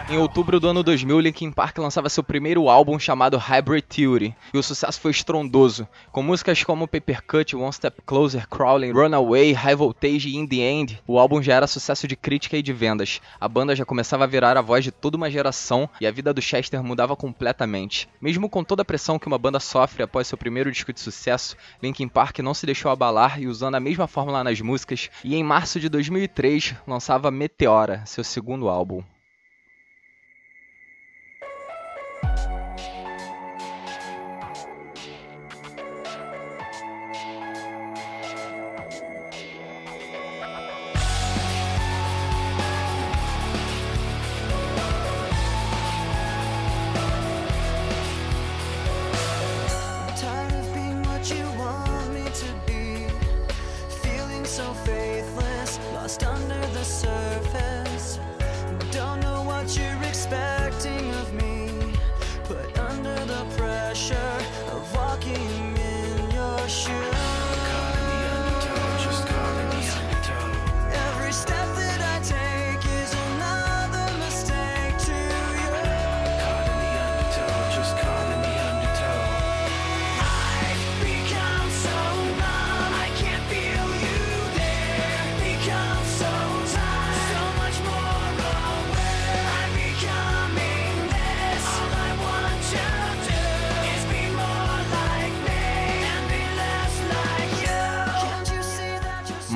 Em 0.09 0.17
outubro 0.17 0.57
do 0.57 0.69
ano 0.69 0.83
2000, 0.83 1.19
Linkin 1.19 1.51
Park 1.51 1.79
lançava 1.79 2.07
seu 2.07 2.23
primeiro 2.23 2.69
álbum 2.69 2.97
chamado 2.97 3.37
Hybrid 3.37 3.83
Theory, 3.83 4.33
e 4.53 4.57
o 4.57 4.63
sucesso 4.63 5.01
foi 5.01 5.11
estrondoso, 5.11 5.85
com 6.13 6.23
músicas 6.23 6.63
como 6.63 6.87
Paper 6.87 7.21
Cut, 7.27 7.53
One 7.57 7.73
Step 7.73 8.01
Closer, 8.05 8.47
Crawling, 8.47 8.93
Runaway, 8.93 9.51
High 9.51 9.75
Voltage 9.75 10.29
e 10.29 10.37
In 10.37 10.47
The 10.47 10.55
End. 10.55 11.03
O 11.05 11.19
álbum 11.19 11.41
já 11.43 11.55
era 11.55 11.67
sucesso 11.67 12.07
de 12.07 12.15
crítica 12.15 12.55
e 12.55 12.61
de 12.61 12.71
vendas. 12.71 13.19
A 13.37 13.49
banda 13.49 13.75
já 13.75 13.83
começava 13.83 14.23
a 14.23 14.27
virar 14.27 14.55
a 14.55 14.61
voz 14.61 14.81
de 14.81 14.93
toda 14.93 15.17
uma 15.17 15.29
geração 15.29 15.89
e 15.99 16.07
a 16.07 16.11
vida 16.11 16.33
do 16.33 16.41
Chester 16.41 16.81
mudava 16.81 17.13
completamente. 17.13 18.07
Mesmo 18.21 18.49
com 18.49 18.63
toda 18.63 18.83
a 18.83 18.85
pressão 18.85 19.19
que 19.19 19.27
uma 19.27 19.37
banda 19.37 19.59
sofre 19.59 20.03
após 20.03 20.25
seu 20.25 20.37
primeiro 20.37 20.71
disco 20.71 20.93
de 20.93 21.01
sucesso, 21.01 21.57
Linkin 21.83 22.07
Park 22.07 22.39
não 22.39 22.53
se 22.53 22.65
deixou 22.65 22.89
abalar 22.91 23.41
e 23.41 23.47
usando 23.47 23.75
a 23.75 23.79
mesma 23.81 24.07
fórmula 24.07 24.41
nas 24.41 24.61
músicas, 24.61 25.09
e 25.21 25.35
em 25.35 25.43
março 25.43 25.81
de 25.81 25.89
2003 25.89 26.75
lançava 26.87 27.29
Meteora, 27.29 28.03
seu 28.05 28.23
segundo 28.23 28.69
álbum. 28.69 29.03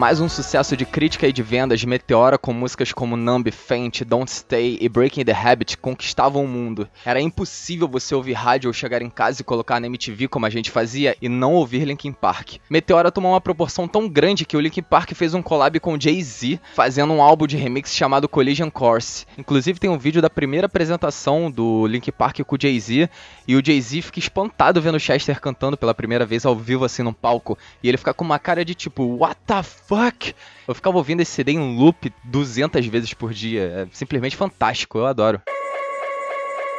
Mais 0.02 0.20
um 0.20 0.28
sucesso 0.28 0.76
de 0.76 0.84
crítica 0.84 1.28
e 1.28 1.32
de 1.32 1.44
vendas, 1.44 1.86
Meteora 1.86 2.36
com 2.36 2.52
músicas 2.52 2.92
como 2.92 3.16
Numb, 3.16 3.52
Faint, 3.52 4.02
Don't 4.02 4.32
Stay 4.32 4.80
e 4.82 4.90
Breaking 4.90 5.24
the 5.24 5.32
Habit 5.32 5.78
conquistavam 5.78 6.44
o 6.44 6.48
mundo. 6.48 6.90
Era 7.06 7.22
impossível 7.22 7.88
você 7.88 8.16
ouvir 8.16 8.34
rádio 8.34 8.68
ou 8.68 8.74
chegar 8.74 9.04
em 9.04 9.12
casa 9.12 9.42
e 9.42 9.46
colocar 9.46 9.80
na 9.80 9.86
MTV 9.86 10.28
como 10.28 10.48
a 10.48 10.50
gente 10.50 10.72
fazia 10.72 11.16
e 11.22 11.30
não 11.30 11.54
ouvir 11.54 11.86
Linkin 11.86 12.14
Park. 12.14 12.56
Meteora 12.68 13.12
tomou 13.12 13.34
uma 13.34 13.40
proporção 13.40 13.88
tão 13.88 14.10
grande 14.10 14.44
que 14.44 14.58
o 14.58 14.60
Linkin 14.60 14.82
Park 14.82 15.12
fez 15.14 15.36
um 15.36 15.42
collab 15.44 15.80
com 15.80 16.00
Jay-Z, 16.00 16.60
fazendo 16.74 17.14
um 17.14 17.22
álbum 17.22 17.46
de 17.46 17.56
remix 17.56 17.94
chamado 17.94 18.28
Collision 18.28 18.72
Course. 18.72 19.28
Inclusive 19.38 19.80
tem 19.80 19.92
um 19.92 20.00
vídeo 20.00 20.20
da 20.20 20.32
primeira 20.32 20.66
apresentação 20.66 21.52
do 21.52 21.86
Linkin 21.86 22.12
Park 22.12 22.40
com 22.40 22.56
o 22.56 22.60
Jay-Z 22.60 23.08
e 23.48 23.56
o 23.56 23.64
Jay-Z 23.64 24.02
fica 24.02 24.18
espantado 24.18 24.82
vendo 24.82 25.00
Chester 25.00 25.40
cantando 25.40 25.78
pela 25.78 25.94
primeira 25.94 26.26
vez 26.26 26.44
ao 26.44 26.56
vivo 26.56 26.86
assim 26.86 27.04
no 27.04 27.14
palco 27.14 27.56
e 27.84 27.88
ele 27.88 28.00
fica 28.00 28.16
com 28.16 28.26
uma 28.26 28.40
cara 28.40 28.66
de 28.66 28.74
tipo, 28.74 29.04
what 29.04 29.38
the 29.46 29.62
fuck? 29.96 30.34
Eu 30.68 30.74
ficava 30.74 30.98
ouvindo 30.98 31.22
esse 31.22 31.32
CD 31.32 31.52
em 31.52 31.78
loop 31.78 32.14
200 32.24 32.86
vezes 32.88 33.14
por 33.14 33.34
dia. 33.34 33.88
É 33.90 33.96
simplesmente 33.96 34.36
fantástico, 34.38 34.98
eu 34.98 35.06
adoro. 35.06 35.42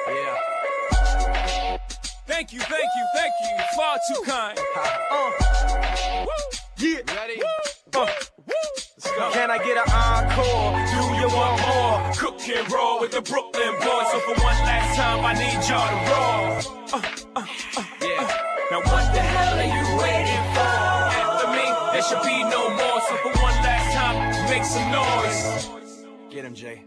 Yeah. 0.09 0.39
Thank 2.27 2.55
you, 2.57 2.63
thank 2.63 2.91
you, 2.99 3.07
thank 3.15 3.35
you. 3.43 3.77
Far 3.77 3.99
too 4.09 4.23
kind. 4.25 4.59
Uh. 4.77 6.25
Woo. 6.25 6.31
Yeah. 6.79 7.03
Ready? 7.15 7.41
Uh. 7.95 8.07
Can 9.33 9.51
I 9.51 9.59
get 9.59 9.77
an 9.77 9.85
encore? 9.93 10.73
Do 10.91 11.01
you 11.21 11.29
want 11.37 11.61
more? 11.69 12.13
Cook 12.17 12.41
and 12.49 12.73
roll 12.73 13.01
with 13.01 13.11
the 13.13 13.21
Brooklyn 13.21 13.75
boys. 13.81 14.07
So 14.11 14.19
for 14.21 14.35
one 14.43 14.59
last 14.65 14.97
time, 14.97 15.25
I 15.25 15.33
need 15.35 15.61
y'all 15.69 15.89
to 15.89 15.97
roll. 16.11 16.43
Uh, 16.93 17.03
uh, 17.37 17.47
uh, 17.77 17.85
Yeah. 18.01 18.27
now 18.71 18.81
what 18.81 19.05
the 19.13 19.21
hell 19.21 19.59
are 19.59 19.71
you 19.77 19.87
waiting 20.01 20.45
for? 20.55 20.75
After 21.23 21.49
me, 21.53 21.67
there 21.93 22.03
should 22.03 22.23
be 22.23 22.43
no 22.45 22.62
For 23.09 23.17
one 23.43 23.57
last 23.65 23.95
time, 23.95 24.51
make 24.51 24.65
some 24.65 24.91
noise. 24.91 26.07
Get 26.31 26.45
him, 26.45 26.55
Jay. 26.55 26.83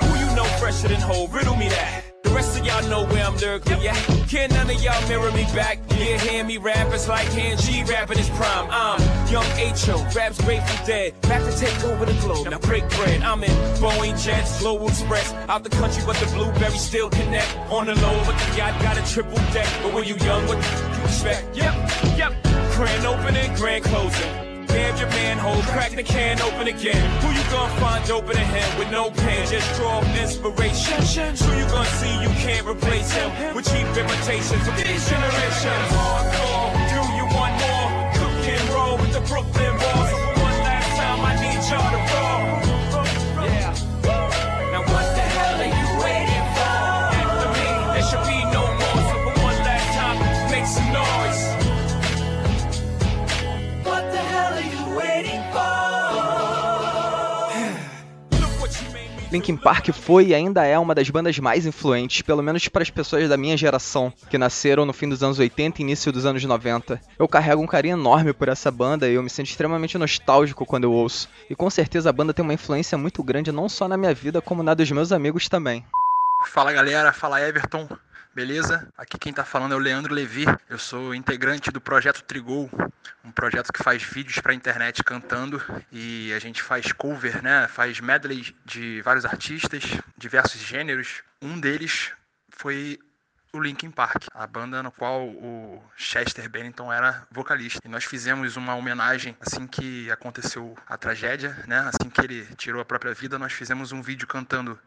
Who 0.00 0.18
you 0.18 0.34
know 0.34 0.44
fresher 0.58 0.88
than 0.88 1.00
whole? 1.00 1.28
Riddle 1.28 1.56
me 1.56 1.68
that. 1.68 2.04
The 2.22 2.30
rest 2.30 2.58
of 2.58 2.64
y'all 2.64 2.82
know 2.88 3.04
where 3.12 3.24
I'm 3.24 3.36
lyrically 3.36 3.88
at. 3.88 3.96
Can 4.28 4.50
none 4.50 4.70
of 4.70 4.82
y'all 4.82 5.08
mirror 5.08 5.30
me 5.32 5.44
back? 5.54 5.78
Yeah, 5.90 6.16
hear 6.18 6.44
me 6.44 6.58
rap, 6.58 6.92
it's 6.92 7.08
like 7.08 7.26
hand 7.28 7.60
G 7.60 7.82
rapping 7.84 8.18
his 8.18 8.30
prime. 8.30 8.68
I'm 8.70 9.00
young 9.30 9.44
H.O., 9.56 10.06
raps 10.14 10.40
Grateful 10.42 10.86
Dead. 10.86 11.20
Back 11.22 11.42
to 11.42 11.56
take 11.58 11.84
over 11.84 12.06
the 12.06 12.14
globe, 12.20 12.48
now 12.48 12.58
break 12.58 12.88
bread. 12.90 13.22
I'm 13.22 13.42
in 13.44 13.50
Boeing 13.78 14.22
Jets, 14.22 14.60
Global 14.60 14.88
Express. 14.88 15.32
Out 15.48 15.64
the 15.64 15.70
country, 15.70 16.02
but 16.06 16.16
the 16.16 16.26
blueberries 16.34 16.80
still 16.80 17.10
connect. 17.10 17.56
On 17.70 17.86
the 17.86 17.94
low, 17.96 18.22
but 18.24 18.38
the 18.38 18.56
yacht 18.56 18.80
got 18.80 18.96
a 18.96 19.12
triple 19.12 19.36
deck. 19.52 19.68
But 19.82 19.92
when 19.92 20.04
you 20.04 20.16
young, 20.16 20.46
what 20.46 20.56
you 20.56 21.04
expect? 21.04 21.56
Yep, 21.56 21.74
yep. 22.16 22.32
Grand 22.72 23.04
opening, 23.04 23.54
grand 23.56 23.84
closing. 23.84 24.49
Damn 24.72 24.96
your 24.96 25.08
manhole, 25.08 25.62
crack 25.74 25.92
the 25.92 26.02
can 26.02 26.40
open 26.42 26.68
again. 26.68 27.02
Who 27.20 27.28
you 27.34 27.42
gonna 27.50 27.80
find 27.80 28.08
open 28.10 28.36
a 28.36 28.44
him 28.44 28.78
with 28.78 28.90
no 28.90 29.10
pen? 29.10 29.46
Just 29.48 29.68
draw 29.76 30.00
inspiration. 30.14 31.00
Who 31.44 31.58
you 31.58 31.66
gonna 31.66 31.90
see 31.98 32.12
you 32.22 32.30
can't 32.38 32.66
replace 32.66 33.10
him 33.12 33.30
with 33.54 33.66
cheap 33.66 33.86
imitations 33.96 34.66
of 34.68 34.76
these 34.76 35.02
generations? 35.10 35.86
Hardcore, 35.90 36.70
do 36.94 37.00
you 37.18 37.26
want 37.34 37.54
more? 37.58 37.90
Cook 38.14 38.46
and 38.46 38.68
roll 38.70 38.96
with 38.98 39.12
the 39.12 39.20
Brooklyn 39.26 39.74
for 39.78 40.40
one 40.40 40.58
last 40.62 40.90
time, 40.98 41.20
I 41.20 41.34
need 41.42 41.60
y'all 41.68 41.90
to 41.90 42.09
Linkin 59.30 59.56
Park 59.56 59.90
foi 59.92 60.26
e 60.26 60.34
ainda 60.34 60.64
é 60.64 60.76
uma 60.76 60.92
das 60.92 61.08
bandas 61.08 61.38
mais 61.38 61.64
influentes, 61.64 62.20
pelo 62.20 62.42
menos 62.42 62.66
para 62.66 62.82
as 62.82 62.90
pessoas 62.90 63.28
da 63.28 63.36
minha 63.36 63.56
geração, 63.56 64.12
que 64.28 64.36
nasceram 64.36 64.84
no 64.84 64.92
fim 64.92 65.08
dos 65.08 65.22
anos 65.22 65.38
80 65.38 65.80
e 65.80 65.84
início 65.84 66.10
dos 66.10 66.26
anos 66.26 66.44
90. 66.44 67.00
Eu 67.16 67.28
carrego 67.28 67.62
um 67.62 67.66
carinho 67.66 67.96
enorme 67.96 68.32
por 68.32 68.48
essa 68.48 68.72
banda 68.72 69.08
e 69.08 69.14
eu 69.14 69.22
me 69.22 69.30
sinto 69.30 69.46
extremamente 69.46 69.96
nostálgico 69.96 70.66
quando 70.66 70.84
eu 70.84 70.92
ouço. 70.92 71.28
E 71.48 71.54
com 71.54 71.70
certeza 71.70 72.10
a 72.10 72.12
banda 72.12 72.34
tem 72.34 72.42
uma 72.42 72.54
influência 72.54 72.98
muito 72.98 73.22
grande 73.22 73.52
não 73.52 73.68
só 73.68 73.86
na 73.86 73.96
minha 73.96 74.12
vida, 74.12 74.42
como 74.42 74.64
na 74.64 74.74
dos 74.74 74.90
meus 74.90 75.12
amigos 75.12 75.48
também. 75.48 75.84
Fala 76.46 76.72
galera, 76.72 77.12
fala 77.12 77.40
Everton. 77.40 77.86
Beleza? 78.34 78.88
Aqui 78.96 79.18
quem 79.18 79.32
tá 79.32 79.44
falando 79.44 79.72
é 79.72 79.76
o 79.76 79.80
Leandro 79.80 80.14
Levi. 80.14 80.44
Eu 80.68 80.78
sou 80.78 81.14
integrante 81.14 81.70
do 81.70 81.80
projeto 81.80 82.22
Trigol, 82.22 82.70
um 83.24 83.30
projeto 83.30 83.72
que 83.72 83.82
faz 83.82 84.02
vídeos 84.02 84.38
pra 84.38 84.54
internet 84.54 85.02
cantando 85.02 85.62
e 85.90 86.32
a 86.32 86.38
gente 86.38 86.62
faz 86.62 86.92
cover, 86.92 87.42
né? 87.42 87.66
Faz 87.68 88.00
medley 88.00 88.54
de 88.64 89.02
vários 89.02 89.24
artistas, 89.24 89.82
diversos 90.16 90.60
gêneros. 90.60 91.22
Um 91.42 91.58
deles 91.58 92.12
foi 92.50 92.98
o 93.52 93.60
Linkin 93.60 93.90
Park, 93.90 94.28
a 94.32 94.46
banda 94.46 94.80
no 94.80 94.92
qual 94.92 95.26
o 95.26 95.82
Chester 95.96 96.48
Bennington 96.48 96.92
era 96.92 97.26
vocalista. 97.32 97.80
E 97.84 97.88
nós 97.88 98.04
fizemos 98.04 98.56
uma 98.56 98.76
homenagem 98.76 99.36
assim 99.40 99.66
que 99.66 100.10
aconteceu 100.10 100.76
a 100.86 100.96
tragédia, 100.96 101.56
né? 101.66 101.80
Assim 101.80 102.08
que 102.08 102.20
ele 102.20 102.46
tirou 102.56 102.80
a 102.80 102.84
própria 102.84 103.12
vida, 103.12 103.38
nós 103.38 103.52
fizemos 103.52 103.90
um 103.90 104.00
vídeo 104.00 104.26
cantando 104.28 104.78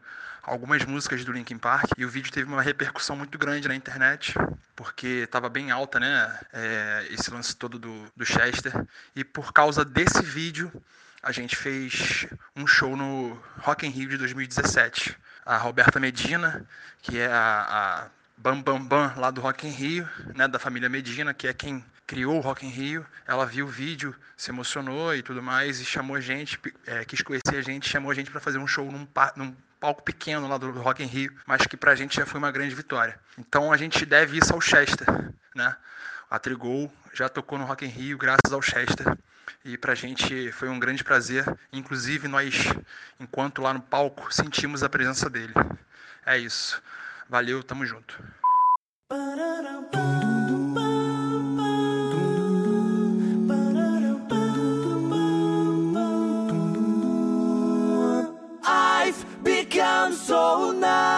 algumas 0.46 0.84
músicas 0.84 1.24
do 1.24 1.32
Linkin 1.32 1.58
Park 1.58 1.90
e 1.96 2.04
o 2.04 2.08
vídeo 2.08 2.32
teve 2.32 2.50
uma 2.50 2.62
repercussão 2.62 3.16
muito 3.16 3.38
grande 3.38 3.68
na 3.68 3.74
internet 3.74 4.34
porque 4.76 5.22
estava 5.24 5.48
bem 5.48 5.70
alta, 5.70 5.98
né? 5.98 6.38
É, 6.52 7.06
esse 7.10 7.30
lance 7.30 7.56
todo 7.56 7.78
do, 7.78 8.06
do 8.16 8.24
Chester 8.24 8.72
e 9.14 9.24
por 9.24 9.52
causa 9.52 9.84
desse 9.84 10.22
vídeo 10.22 10.70
a 11.22 11.32
gente 11.32 11.56
fez 11.56 12.26
um 12.54 12.66
show 12.66 12.96
no 12.96 13.40
Rock 13.58 13.86
in 13.86 13.90
Rio 13.90 14.10
de 14.10 14.18
2017. 14.18 15.16
A 15.46 15.56
Roberta 15.56 15.98
Medina, 15.98 16.66
que 17.02 17.18
é 17.18 17.26
a, 17.26 17.66
a 18.02 18.06
Bam 18.36 18.60
Bam 18.60 18.84
Bam 18.84 19.14
lá 19.16 19.30
do 19.30 19.40
Rock 19.40 19.66
in 19.66 19.70
Rio, 19.70 20.08
né, 20.34 20.46
da 20.46 20.58
família 20.58 20.88
Medina, 20.88 21.32
que 21.32 21.46
é 21.48 21.54
quem 21.54 21.82
criou 22.06 22.36
o 22.36 22.40
Rock 22.40 22.66
in 22.66 22.70
Rio. 22.70 23.06
Ela 23.26 23.46
viu 23.46 23.66
o 23.66 23.68
vídeo, 23.68 24.14
se 24.36 24.50
emocionou 24.50 25.14
e 25.14 25.22
tudo 25.22 25.42
mais 25.42 25.80
e 25.80 25.84
chamou 25.84 26.16
a 26.16 26.20
gente, 26.20 26.60
é, 26.86 27.04
quis 27.06 27.22
conhecer 27.22 27.56
a 27.56 27.62
gente, 27.62 27.88
chamou 27.88 28.10
a 28.10 28.14
gente 28.14 28.30
para 28.30 28.40
fazer 28.40 28.58
um 28.58 28.66
show 28.66 28.90
num, 28.92 29.08
num, 29.36 29.56
palco 29.84 30.02
pequeno 30.02 30.48
lá 30.48 30.56
do 30.56 30.70
Rock 30.70 31.02
in 31.02 31.06
Rio, 31.06 31.30
mas 31.44 31.66
que 31.66 31.76
pra 31.76 31.94
gente 31.94 32.16
já 32.16 32.24
foi 32.24 32.38
uma 32.38 32.50
grande 32.50 32.74
vitória. 32.74 33.20
Então 33.36 33.70
a 33.70 33.76
gente 33.76 34.06
deve 34.06 34.38
isso 34.38 34.54
ao 34.54 34.60
Chester, 34.60 35.06
né? 35.54 35.76
A 36.30 36.38
Trigol 36.38 36.90
já 37.12 37.28
tocou 37.28 37.58
no 37.58 37.66
Rock 37.66 37.84
in 37.84 37.88
Rio 37.88 38.16
graças 38.16 38.50
ao 38.50 38.62
Chester. 38.62 39.14
E 39.62 39.76
pra 39.76 39.94
gente 39.94 40.50
foi 40.52 40.70
um 40.70 40.78
grande 40.78 41.04
prazer. 41.04 41.44
Inclusive 41.70 42.26
nós, 42.28 42.64
enquanto 43.20 43.60
lá 43.60 43.74
no 43.74 43.80
palco, 43.82 44.32
sentimos 44.32 44.82
a 44.82 44.88
presença 44.88 45.28
dele. 45.28 45.52
É 46.24 46.38
isso. 46.38 46.82
Valeu, 47.28 47.62
tamo 47.62 47.84
junto. 47.84 48.18
Become 59.84 60.14
so 60.14 60.72
numb. 60.72 61.13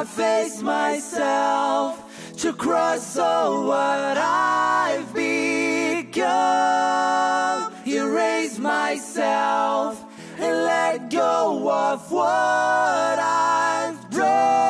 I 0.00 0.04
face 0.04 0.62
myself 0.62 2.34
to 2.38 2.54
cross 2.54 3.18
all 3.18 3.66
what 3.66 4.16
I've 4.16 5.12
become. 5.12 6.24
Erase 7.86 8.58
myself 8.58 10.02
and 10.38 10.64
let 10.64 11.10
go 11.10 11.70
of 11.70 12.10
what 12.10 13.18
I've 13.18 13.50
breaking 14.10 14.69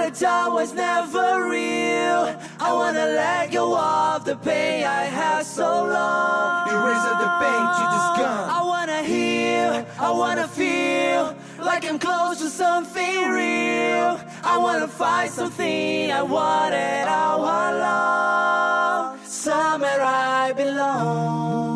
what 0.00 0.06
I 0.06 0.10
thought 0.10 0.52
was 0.52 0.72
never 0.72 1.48
real. 1.50 2.20
I 2.58 2.72
wanna 2.72 3.06
let 3.20 3.52
go 3.52 3.76
of 3.76 4.24
the 4.24 4.36
pain 4.36 4.84
I 4.84 5.04
had 5.04 5.42
so 5.44 5.68
long. 5.84 6.68
Erase 6.68 7.04
all 7.10 7.20
the 7.26 7.32
pain 7.42 7.64
to 7.76 7.84
this 7.94 8.08
gun. 8.18 8.50
I 8.58 8.62
wanna 8.72 9.02
hear, 9.02 9.86
I 9.98 10.10
wanna 10.10 10.48
feel 10.48 11.36
like 11.58 11.84
I'm 11.84 11.98
close 11.98 12.38
to 12.38 12.48
something 12.48 13.28
real. 13.28 14.18
I 14.42 14.56
wanna 14.56 14.88
find 14.88 15.30
something 15.30 16.10
I 16.10 16.22
wanted 16.22 17.06
all 17.06 17.42
along. 17.42 19.18
Somewhere 19.24 20.02
I 20.02 20.52
belong. 20.52 21.69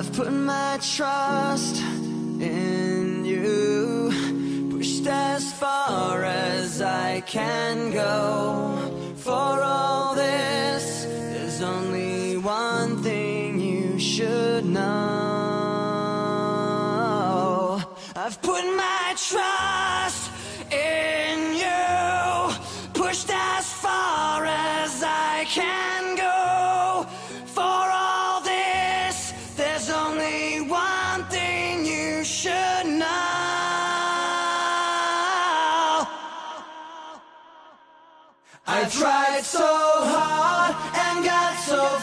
I've 0.00 0.12
put 0.14 0.32
my 0.32 0.78
trust 0.80 1.82
in 2.40 3.22
you, 3.22 4.10
pushed 4.70 5.06
as 5.06 5.52
far 5.52 6.24
as 6.24 6.80
I 6.80 7.20
can 7.20 7.90
go. 7.92 8.78
For 9.16 9.30
all 9.30 10.14
this, 10.14 11.04
there's 11.04 11.60
only 11.60 12.38
one 12.38 13.02
thing 13.02 13.60
you 13.60 13.98
should 13.98 14.64
know. 14.64 14.80
I've 18.16 18.40
put 18.40 18.64
my 18.74 19.14
trust 19.18 19.69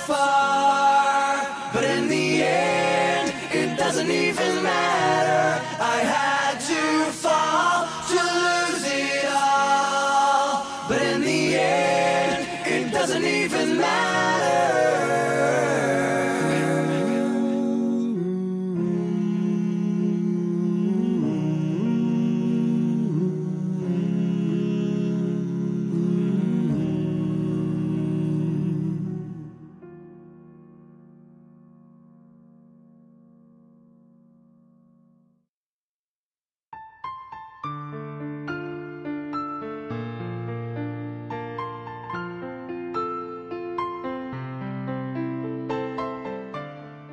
far, 0.07 0.86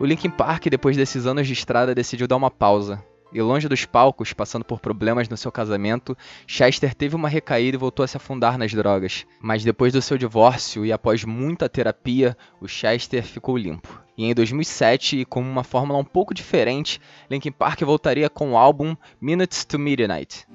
O 0.04 0.06
Linkin 0.06 0.28
Park, 0.28 0.66
depois 0.66 0.98
desses 0.98 1.24
anos 1.24 1.46
de 1.46 1.54
estrada, 1.54 1.94
decidiu 1.94 2.28
dar 2.28 2.36
uma 2.36 2.50
pausa. 2.50 3.02
E 3.32 3.40
longe 3.40 3.66
dos 3.70 3.86
palcos, 3.86 4.34
passando 4.34 4.62
por 4.62 4.78
problemas 4.78 5.30
no 5.30 5.36
seu 5.38 5.50
casamento, 5.50 6.14
Chester 6.46 6.94
teve 6.94 7.16
uma 7.16 7.26
recaída 7.26 7.78
e 7.78 7.80
voltou 7.80 8.04
a 8.04 8.06
se 8.06 8.14
afundar 8.14 8.58
nas 8.58 8.70
drogas. 8.70 9.24
Mas 9.40 9.64
depois 9.64 9.94
do 9.94 10.02
seu 10.02 10.18
divórcio 10.18 10.84
e 10.84 10.92
após 10.92 11.24
muita 11.24 11.70
terapia, 11.70 12.36
o 12.60 12.68
Chester 12.68 13.22
ficou 13.22 13.56
limpo. 13.56 13.98
E 14.14 14.26
em 14.26 14.34
2007, 14.34 15.24
com 15.24 15.40
uma 15.40 15.64
fórmula 15.64 15.98
um 15.98 16.04
pouco 16.04 16.34
diferente, 16.34 17.00
Linkin 17.30 17.52
Park 17.52 17.80
voltaria 17.80 18.28
com 18.28 18.52
o 18.52 18.58
álbum 18.58 18.94
Minutes 19.18 19.64
to 19.64 19.78
Midnight. 19.78 20.46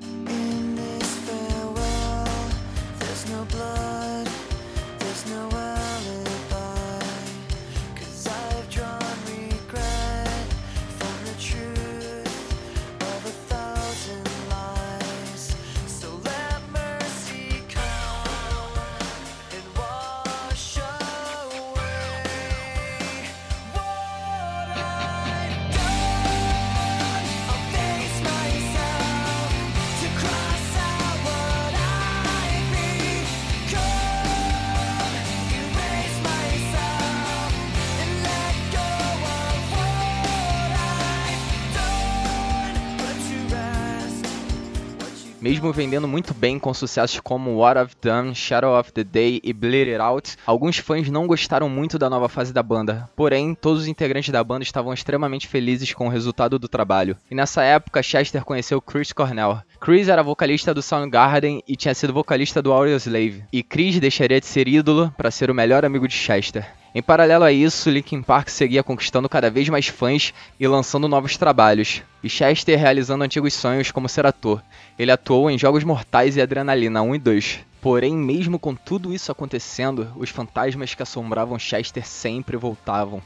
Vendendo 45.72 46.08
muito 46.08 46.34
bem 46.34 46.58
com 46.60 46.74
sucessos 46.74 47.20
como 47.20 47.58
What 47.58 47.80
I've 47.80 47.96
Done, 48.02 48.36
Shadow 48.36 48.80
of 48.80 48.92
the 48.92 49.04
Day 49.04 49.40
e 49.44 49.54
Bleed 49.54 49.90
It 49.90 50.02
Out, 50.02 50.36
alguns 50.46 50.78
fãs 50.78 51.10
não 51.10 51.28
gostaram 51.28 51.70
muito 51.70 51.98
da 51.98 52.10
nova 52.10 52.30
fase 52.30 52.54
da 52.54 52.64
banda. 52.64 53.10
Porém, 53.16 53.56
todos 53.56 53.84
os 53.84 53.88
integrantes 53.88 54.32
da 54.32 54.44
banda 54.44 54.64
estavam 54.64 54.94
extremamente 54.94 55.48
felizes 55.48 55.94
com 55.94 56.08
o 56.08 56.10
resultado 56.10 56.60
do 56.60 56.68
trabalho. 56.68 57.18
E 57.30 57.36
nessa 57.36 57.64
época, 57.64 58.04
Chester 58.04 58.44
conheceu 58.44 58.82
Chris 58.82 59.12
Cornell. 59.12 59.62
Chris 59.80 60.08
era 60.08 60.24
vocalista 60.24 60.74
do 60.74 60.82
Soundgarden 60.82 61.64
e 61.68 61.76
tinha 61.76 61.94
sido 61.94 62.14
vocalista 62.14 62.62
do 62.62 62.72
Audioslave. 62.72 63.44
E 63.52 63.64
Chris 63.64 64.00
deixaria 64.00 64.40
de 64.40 64.46
ser 64.46 64.68
ídolo 64.68 65.14
para 65.18 65.32
ser 65.32 65.50
o 65.50 65.56
melhor 65.56 65.86
amigo 65.86 66.08
de 66.08 66.16
Chester. 66.16 66.66
Em 66.94 67.04
paralelo 67.04 67.44
a 67.44 67.52
isso, 67.52 67.90
Linkin 67.90 68.24
Park 68.24 68.50
seguia 68.50 68.84
conquistando 68.84 69.30
cada 69.30 69.50
vez 69.52 69.70
mais 69.70 69.88
fãs 69.88 70.34
e 70.60 70.68
lançando 70.68 71.08
novos 71.08 71.38
trabalhos. 71.38 72.02
E 72.22 72.30
Chester 72.30 72.78
realizando 72.78 73.24
antigos 73.24 73.54
sonhos 73.54 73.92
como 73.92 74.10
ser 74.10 74.26
ator. 74.26 74.62
Ele 74.98 75.12
atuou 75.12 75.50
em 75.50 75.58
Jogos 75.58 75.84
Mortais 75.84 76.36
e 76.36 76.42
Adrenalina 76.42 77.02
1 77.02 77.16
e 77.16 77.20
2. 77.20 77.60
Porém, 77.82 78.14
mesmo 78.14 78.60
com 78.60 78.76
tudo 78.76 79.14
isso 79.14 79.32
acontecendo, 79.32 80.12
os 80.18 80.30
fantasmas 80.30 80.94
que 80.94 81.02
assombravam 81.02 81.58
Chester 81.58 82.06
sempre 82.06 82.58
voltavam. 82.58 83.22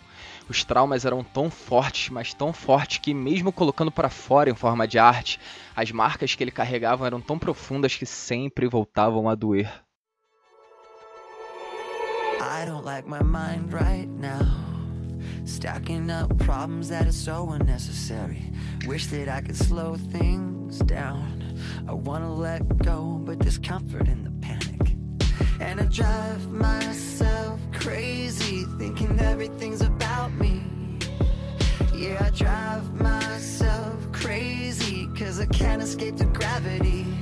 Os 0.47 0.63
traumas 0.63 1.06
eram 1.06 1.23
tão 1.23 1.49
fortes, 1.49 2.10
mas 2.10 2.34
tão 2.34 2.53
fortes 2.53 2.99
que 2.99 3.13
mesmo 3.13 3.51
colocando 3.51 3.91
para 3.91 4.10
fora 4.10 4.49
em 4.49 4.56
forma 4.56 4.88
de 4.88 4.99
arte, 4.99 5.39
as 5.75 5.91
marcas 5.91 6.36
que 6.36 6.43
ele 6.43 6.51
carregava 6.51 7.08
eram 7.08 7.19
tão 7.19 7.39
profundas 7.39 7.95
que 7.95 8.06
sempre 8.06 8.67
voltavam 8.67 9.27
a 9.27 9.34
doer. 9.34 9.71
I 12.39 12.65
don't 12.65 12.86
like 12.86 13.08
my 13.08 13.23
mind 13.23 13.73
right 13.73 14.08
now. 14.08 14.72
Stacking 15.45 16.10
up 16.10 16.38
problems 16.39 16.89
that 16.89 17.06
are 17.06 17.12
so 17.12 17.49
unnecessary. 17.49 18.43
Wish 18.88 19.08
that 19.08 19.27
I 19.27 19.41
could 19.41 19.58
slow 19.58 19.95
things 19.95 20.79
down. 20.79 21.60
I 21.88 21.93
wanna 21.93 22.34
let 22.34 22.77
go, 22.77 23.21
but 23.25 23.39
there's 23.39 23.58
comfort 23.58 24.08
in 24.08 24.23
the 24.23 24.32
panic. 24.41 24.95
And 25.60 25.82
I 25.82 25.86
drive 25.86 26.49
myself 26.49 27.60
crazy, 27.73 28.65
thinking 28.77 29.19
everything's 29.19 29.82
about 29.82 30.32
me. 30.34 30.63
Yeah, 31.93 32.25
I 32.25 32.29
drive 32.32 32.93
myself 32.99 34.12
crazy, 34.12 35.08
cause 35.17 35.39
I 35.39 35.45
can't 35.47 35.82
escape 35.82 36.17
the 36.17 36.25
gravity. 36.25 37.12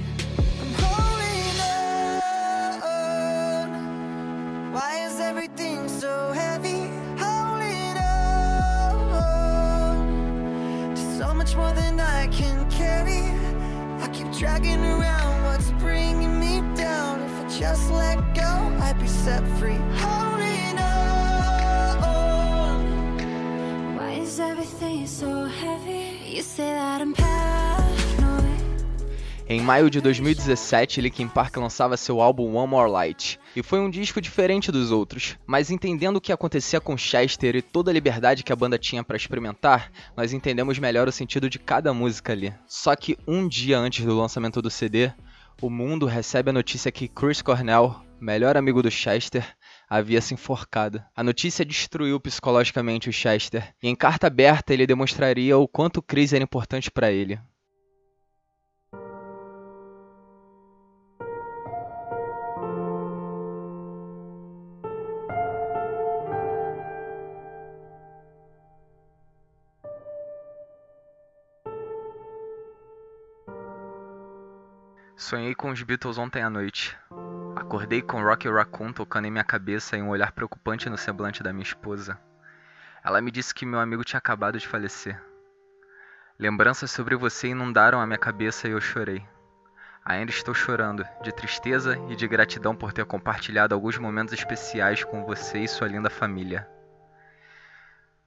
Dragging 14.42 14.84
around 14.84 15.44
what's 15.44 15.70
bringing 15.74 16.40
me 16.40 16.62
down. 16.76 17.22
If 17.22 17.32
I 17.46 17.48
just 17.60 17.92
let 17.92 18.18
go, 18.34 18.52
I'd 18.82 19.00
be 19.00 19.06
set 19.06 19.44
free. 19.60 19.78
Holding 20.04 20.80
on. 20.80 22.08
Why 23.98 24.14
is 24.14 24.40
everything 24.40 25.06
so 25.06 25.46
heavy? 25.46 26.18
You 26.26 26.42
say 26.42 26.72
that 26.74 27.02
I'm. 27.02 27.21
Em 29.52 29.60
maio 29.60 29.90
de 29.90 30.00
2017, 30.00 31.02
Linkin 31.02 31.28
Park 31.28 31.58
lançava 31.58 31.98
seu 31.98 32.22
álbum 32.22 32.56
One 32.56 32.70
More 32.70 32.90
Light, 32.90 33.38
e 33.54 33.62
foi 33.62 33.82
um 33.82 33.90
disco 33.90 34.22
diferente 34.22 34.72
dos 34.72 34.92
outros, 34.92 35.38
mas 35.46 35.70
entendendo 35.70 36.16
o 36.16 36.22
que 36.22 36.32
acontecia 36.32 36.80
com 36.80 36.96
Chester 36.96 37.58
e 37.58 37.62
toda 37.62 37.92
a 37.92 37.94
liberdade 37.94 38.46
que 38.46 38.54
a 38.54 38.56
banda 38.56 38.78
tinha 38.78 39.04
para 39.04 39.18
experimentar, 39.18 39.92
nós 40.16 40.32
entendemos 40.32 40.80
melhor 40.80 41.10
o 41.10 41.12
sentido 41.12 41.50
de 41.50 41.60
cada 41.60 41.94
música 41.94 42.32
ali. 42.32 42.54
Só 42.66 42.96
que 42.96 43.18
um 43.28 43.46
dia 43.46 43.78
antes 43.78 44.06
do 44.06 44.18
lançamento 44.18 44.62
do 44.62 44.70
CD, 44.70 45.12
o 45.62 45.70
mundo 45.70 46.06
recebe 46.06 46.52
a 46.52 46.54
notícia 46.54 46.90
que 46.90 47.10
Chris 47.10 47.42
Cornell, 47.42 47.98
melhor 48.22 48.56
amigo 48.56 48.82
do 48.82 48.90
Chester, 48.90 49.46
havia 49.90 50.22
se 50.22 50.34
enforcado. 50.34 51.04
A 51.14 51.22
notícia 51.22 51.66
destruiu 51.66 52.22
psicologicamente 52.22 53.10
o 53.10 53.14
Chester, 53.14 53.76
e 53.84 53.90
em 53.90 53.98
carta 53.98 54.28
aberta 54.28 54.74
ele 54.74 54.88
demonstraria 54.88 55.58
o 55.58 55.68
quanto 55.68 56.02
Chris 56.02 56.32
era 56.32 56.42
importante 56.42 56.90
para 56.90 57.12
ele. 57.12 57.38
Sonhei 75.32 75.56
com 75.56 75.70
os 75.70 75.82
Beatles 75.82 76.18
ontem 76.18 76.44
à 76.44 76.50
noite. 76.50 76.94
Acordei 77.56 78.02
com 78.02 78.22
Rocky 78.22 78.50
Raccoon 78.50 78.92
tocando 78.92 79.28
em 79.28 79.32
minha 79.32 79.46
cabeça 79.46 79.96
e 79.96 80.02
um 80.02 80.10
olhar 80.10 80.34
preocupante 80.34 80.90
no 80.90 80.98
semblante 80.98 81.42
da 81.42 81.54
minha 81.54 81.64
esposa. 81.64 82.20
Ela 83.02 83.22
me 83.22 83.32
disse 83.32 83.56
que 83.56 83.66
meu 83.66 83.80
amigo 83.80 84.04
tinha 84.04 84.18
acabado 84.18 84.60
de 84.60 84.68
falecer. 84.68 85.24
Lembranças 86.38 86.92
sobre 86.92 87.16
você 87.16 87.48
inundaram 87.48 88.02
a 88.02 88.06
minha 88.06 88.18
cabeça 88.18 88.68
e 88.68 88.72
eu 88.72 88.82
chorei. 88.82 89.26
Ainda 90.04 90.32
estou 90.32 90.54
chorando, 90.54 91.08
de 91.24 91.32
tristeza 91.32 91.98
e 92.10 92.16
de 92.18 92.28
gratidão 92.28 92.76
por 92.76 92.92
ter 92.92 93.06
compartilhado 93.06 93.74
alguns 93.74 93.98
momentos 93.98 94.34
especiais 94.34 95.06
com 95.06 95.24
você 95.24 95.60
e 95.60 95.68
sua 95.70 95.88
linda 95.88 96.10
família. 96.10 96.68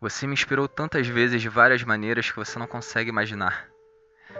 Você 0.00 0.26
me 0.26 0.32
inspirou 0.32 0.66
tantas 0.66 1.06
vezes 1.06 1.42
de 1.42 1.50
várias 1.50 1.84
maneiras 1.84 2.30
que 2.30 2.36
você 2.36 2.58
não 2.58 2.66
consegue 2.66 3.10
imaginar. 3.10 3.68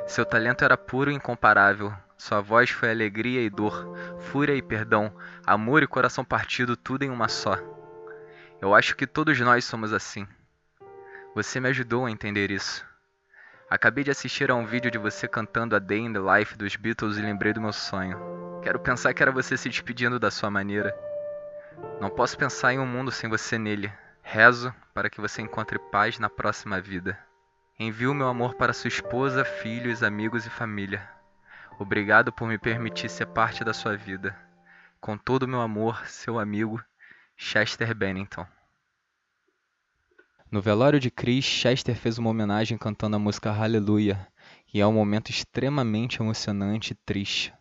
Seu 0.06 0.24
talento 0.24 0.64
era 0.64 0.78
puro 0.78 1.10
e 1.10 1.14
incomparável. 1.14 1.92
Sua 2.24 2.40
voz 2.40 2.70
foi 2.70 2.90
alegria 2.90 3.42
e 3.42 3.50
dor, 3.50 3.86
fúria 4.18 4.54
e 4.54 4.62
perdão, 4.62 5.14
amor 5.44 5.82
e 5.82 5.86
coração 5.86 6.24
partido, 6.24 6.74
tudo 6.74 7.04
em 7.04 7.10
uma 7.10 7.28
só. 7.28 7.58
Eu 8.62 8.74
acho 8.74 8.96
que 8.96 9.06
todos 9.06 9.38
nós 9.40 9.66
somos 9.66 9.92
assim. 9.92 10.26
Você 11.34 11.60
me 11.60 11.68
ajudou 11.68 12.06
a 12.06 12.10
entender 12.10 12.50
isso. 12.50 12.82
Acabei 13.68 14.02
de 14.04 14.10
assistir 14.10 14.50
a 14.50 14.54
um 14.54 14.64
vídeo 14.64 14.90
de 14.90 14.96
você 14.96 15.28
cantando 15.28 15.76
a 15.76 15.78
Day 15.78 15.98
in 15.98 16.14
the 16.14 16.18
Life 16.18 16.56
dos 16.56 16.76
Beatles 16.76 17.18
e 17.18 17.20
lembrei 17.20 17.52
do 17.52 17.60
meu 17.60 17.74
sonho. 17.74 18.18
Quero 18.62 18.78
pensar 18.78 19.12
que 19.12 19.22
era 19.22 19.30
você 19.30 19.54
se 19.58 19.68
despedindo 19.68 20.18
da 20.18 20.30
sua 20.30 20.50
maneira. 20.50 20.96
Não 22.00 22.08
posso 22.08 22.38
pensar 22.38 22.72
em 22.72 22.78
um 22.78 22.86
mundo 22.86 23.10
sem 23.10 23.28
você 23.28 23.58
nele. 23.58 23.92
Rezo 24.22 24.74
para 24.94 25.10
que 25.10 25.20
você 25.20 25.42
encontre 25.42 25.78
paz 25.78 26.18
na 26.18 26.30
próxima 26.30 26.80
vida. 26.80 27.18
Envio 27.78 28.14
meu 28.14 28.28
amor 28.28 28.54
para 28.54 28.72
sua 28.72 28.88
esposa, 28.88 29.44
filhos, 29.44 30.02
amigos 30.02 30.46
e 30.46 30.48
família. 30.48 31.13
Obrigado 31.78 32.32
por 32.32 32.46
me 32.46 32.56
permitir 32.56 33.08
ser 33.08 33.26
parte 33.26 33.64
da 33.64 33.74
sua 33.74 33.96
vida. 33.96 34.36
Com 35.00 35.18
todo 35.18 35.42
o 35.42 35.48
meu 35.48 35.60
amor, 35.60 36.06
seu 36.06 36.38
amigo, 36.38 36.82
Chester 37.36 37.94
Bennington. 37.94 38.46
No 40.50 40.62
velório 40.62 41.00
de 41.00 41.10
Chris, 41.10 41.44
Chester 41.44 41.96
fez 41.96 42.16
uma 42.16 42.30
homenagem 42.30 42.78
cantando 42.78 43.16
a 43.16 43.18
música 43.18 43.50
Hallelujah, 43.50 44.28
e 44.72 44.80
é 44.80 44.86
um 44.86 44.92
momento 44.92 45.30
extremamente 45.30 46.22
emocionante 46.22 46.92
e 46.92 46.94
triste. 46.94 47.52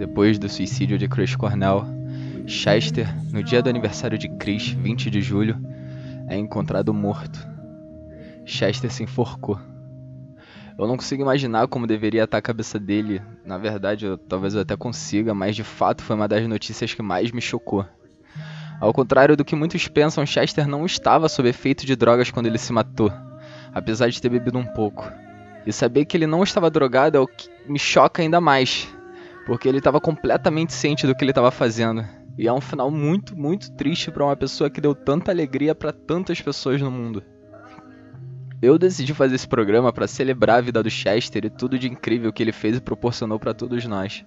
Depois 0.00 0.38
do 0.38 0.48
suicídio 0.48 0.96
de 0.96 1.06
Chris 1.06 1.36
Cornell, 1.36 1.84
Chester, 2.46 3.06
no 3.30 3.42
dia 3.42 3.60
do 3.60 3.68
aniversário 3.68 4.16
de 4.16 4.30
Chris, 4.30 4.68
20 4.70 5.10
de 5.10 5.20
julho, 5.20 5.60
é 6.26 6.38
encontrado 6.38 6.94
morto. 6.94 7.46
Chester 8.46 8.90
se 8.90 9.02
enforcou. 9.02 9.60
Eu 10.78 10.88
não 10.88 10.96
consigo 10.96 11.20
imaginar 11.20 11.68
como 11.68 11.86
deveria 11.86 12.24
estar 12.24 12.38
a 12.38 12.42
cabeça 12.42 12.78
dele. 12.78 13.20
Na 13.44 13.58
verdade, 13.58 14.06
eu, 14.06 14.16
talvez 14.16 14.54
eu 14.54 14.62
até 14.62 14.74
consiga, 14.74 15.34
mas 15.34 15.54
de 15.54 15.62
fato 15.62 16.02
foi 16.02 16.16
uma 16.16 16.26
das 16.26 16.48
notícias 16.48 16.94
que 16.94 17.02
mais 17.02 17.30
me 17.30 17.42
chocou. 17.42 17.84
Ao 18.80 18.94
contrário 18.94 19.36
do 19.36 19.44
que 19.44 19.54
muitos 19.54 19.86
pensam, 19.86 20.24
Chester 20.24 20.66
não 20.66 20.86
estava 20.86 21.28
sob 21.28 21.46
efeito 21.46 21.84
de 21.84 21.94
drogas 21.94 22.30
quando 22.30 22.46
ele 22.46 22.56
se 22.56 22.72
matou, 22.72 23.12
apesar 23.70 24.08
de 24.08 24.18
ter 24.18 24.30
bebido 24.30 24.56
um 24.56 24.64
pouco. 24.64 25.12
E 25.66 25.70
saber 25.74 26.06
que 26.06 26.16
ele 26.16 26.26
não 26.26 26.42
estava 26.42 26.70
drogado 26.70 27.18
é 27.18 27.20
o 27.20 27.26
que 27.26 27.50
me 27.68 27.78
choca 27.78 28.22
ainda 28.22 28.40
mais, 28.40 28.88
porque 29.50 29.68
ele 29.68 29.78
estava 29.78 30.00
completamente 30.00 30.72
ciente 30.72 31.08
do 31.08 31.12
que 31.12 31.24
ele 31.24 31.32
estava 31.32 31.50
fazendo. 31.50 32.06
E 32.38 32.46
é 32.46 32.52
um 32.52 32.60
final 32.60 32.88
muito, 32.88 33.36
muito 33.36 33.72
triste 33.72 34.08
para 34.08 34.24
uma 34.24 34.36
pessoa 34.36 34.70
que 34.70 34.80
deu 34.80 34.94
tanta 34.94 35.32
alegria 35.32 35.74
para 35.74 35.92
tantas 35.92 36.40
pessoas 36.40 36.80
no 36.80 36.88
mundo. 36.88 37.20
Eu 38.62 38.78
decidi 38.78 39.12
fazer 39.12 39.34
esse 39.34 39.48
programa 39.48 39.92
para 39.92 40.06
celebrar 40.06 40.58
a 40.58 40.60
vida 40.60 40.80
do 40.84 40.88
Chester 40.88 41.46
e 41.46 41.50
tudo 41.50 41.80
de 41.80 41.88
incrível 41.88 42.32
que 42.32 42.44
ele 42.44 42.52
fez 42.52 42.76
e 42.76 42.80
proporcionou 42.80 43.40
para 43.40 43.52
todos 43.52 43.84
nós. 43.86 44.24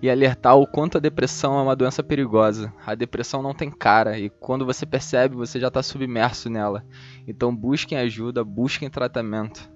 E 0.00 0.08
alertar 0.08 0.56
o 0.56 0.68
quanto 0.68 0.98
a 0.98 1.00
depressão 1.00 1.58
é 1.58 1.62
uma 1.62 1.74
doença 1.74 2.04
perigosa. 2.04 2.72
A 2.86 2.94
depressão 2.94 3.42
não 3.42 3.54
tem 3.54 3.72
cara 3.72 4.20
e 4.20 4.30
quando 4.30 4.64
você 4.64 4.86
percebe, 4.86 5.34
você 5.34 5.58
já 5.58 5.66
está 5.66 5.82
submerso 5.82 6.48
nela. 6.48 6.86
Então 7.26 7.52
busquem 7.52 7.98
ajuda, 7.98 8.44
busquem 8.44 8.88
tratamento. 8.88 9.73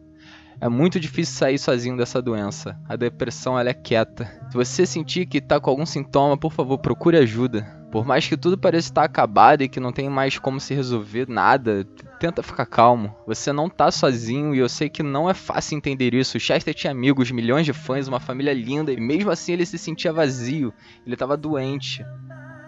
É 0.61 0.69
muito 0.69 0.99
difícil 0.99 1.37
sair 1.37 1.59
sozinho 1.59 1.97
dessa 1.97 2.21
doença. 2.21 2.77
A 2.89 2.97
depressão 2.97 3.59
ela 3.59 3.71
é 3.71 3.75
quieta. 3.75 4.25
Se 4.51 4.57
você 4.57 4.85
sentir 4.85 5.27
que 5.27 5.39
está 5.39 5.61
com 5.61 5.71
algum 5.71 5.87
sintoma, 5.87 6.37
por 6.37 6.53
favor, 6.53 6.79
procure 6.79 7.17
ajuda. 7.17 7.63
Por 7.93 8.05
mais 8.05 8.27
que 8.27 8.37
tudo 8.37 8.59
pareça 8.59 8.89
estar 8.89 9.05
acabado 9.05 9.63
e 9.63 9.69
que 9.69 9.79
não 9.79 9.93
tem 9.93 10.11
mais 10.11 10.37
como 10.37 10.59
se 10.59 10.75
resolver 10.75 11.29
nada, 11.29 11.87
tenta 12.19 12.43
ficar 12.43 12.67
calmo. 12.67 13.15
Você 13.27 13.53
não 13.53 13.71
tá 13.71 13.91
sozinho 13.91 14.53
e 14.53 14.59
eu 14.59 14.69
sei 14.69 14.89
que 14.89 15.03
não 15.03 15.31
é 15.31 15.33
fácil 15.33 15.77
entender 15.77 16.13
isso. 16.13 16.37
O 16.37 16.41
Chester 16.41 16.75
tinha 16.75 16.91
amigos, 16.91 17.31
milhões 17.31 17.65
de 17.65 17.73
fãs, 17.73 18.09
uma 18.09 18.21
família 18.21 18.53
linda 18.53 18.93
e 18.93 19.01
mesmo 19.01 19.31
assim 19.31 19.53
ele 19.53 19.65
se 19.65 19.79
sentia 19.79 20.13
vazio. 20.13 20.75
Ele 21.07 21.15
estava 21.15 21.37
doente. 21.37 22.05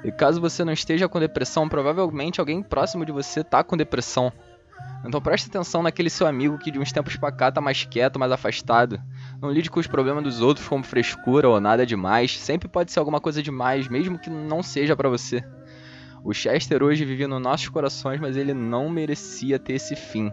E 0.03 0.11
caso 0.11 0.41
você 0.41 0.65
não 0.65 0.73
esteja 0.73 1.09
com 1.09 1.21
depressão, 1.21 1.69
provavelmente 1.69 2.41
alguém 2.41 2.63
próximo 2.63 3.05
de 3.05 3.13
você 3.13 3.45
tá 3.45 3.63
com 3.63 3.77
depressão. 3.77 4.33
Então 5.05 5.21
preste 5.21 5.49
atenção 5.49 5.83
naquele 5.83 6.11
seu 6.11 6.27
amigo 6.27 6.59
que 6.59 6.71
de 6.71 6.79
uns 6.79 6.93
tempos 6.93 7.17
pra 7.17 7.33
cá 7.33 7.51
tá 7.51 7.61
mais 7.61 7.85
quieto, 7.85 8.19
mais 8.19 8.31
afastado. 8.31 9.01
Não 9.41 9.51
lide 9.51 9.71
com 9.71 9.81
os 9.81 9.87
problemas 9.87 10.23
dos 10.23 10.41
outros 10.41 10.69
como 10.69 10.85
frescura 10.85 11.49
ou 11.49 11.61
nada 11.61 11.87
demais. 11.87 12.39
Sempre 12.39 12.69
pode 12.69 12.93
ser 12.93 12.99
alguma 12.99 13.21
coisa 13.21 13.43
demais, 13.43 13.89
mesmo 13.89 14.19
que 14.19 14.29
não 14.29 14.63
seja 14.63 14.95
pra 14.95 15.09
você. 15.09 15.43
O 16.23 16.35
Chester 16.35 16.83
hoje 16.83 17.05
vive 17.05 17.27
nos 17.27 17.41
nossos 17.41 17.69
corações, 17.69 18.21
mas 18.21 18.37
ele 18.37 18.53
não 18.53 18.91
merecia 18.91 19.59
ter 19.59 19.75
esse 19.75 19.97
fim. 19.97 20.31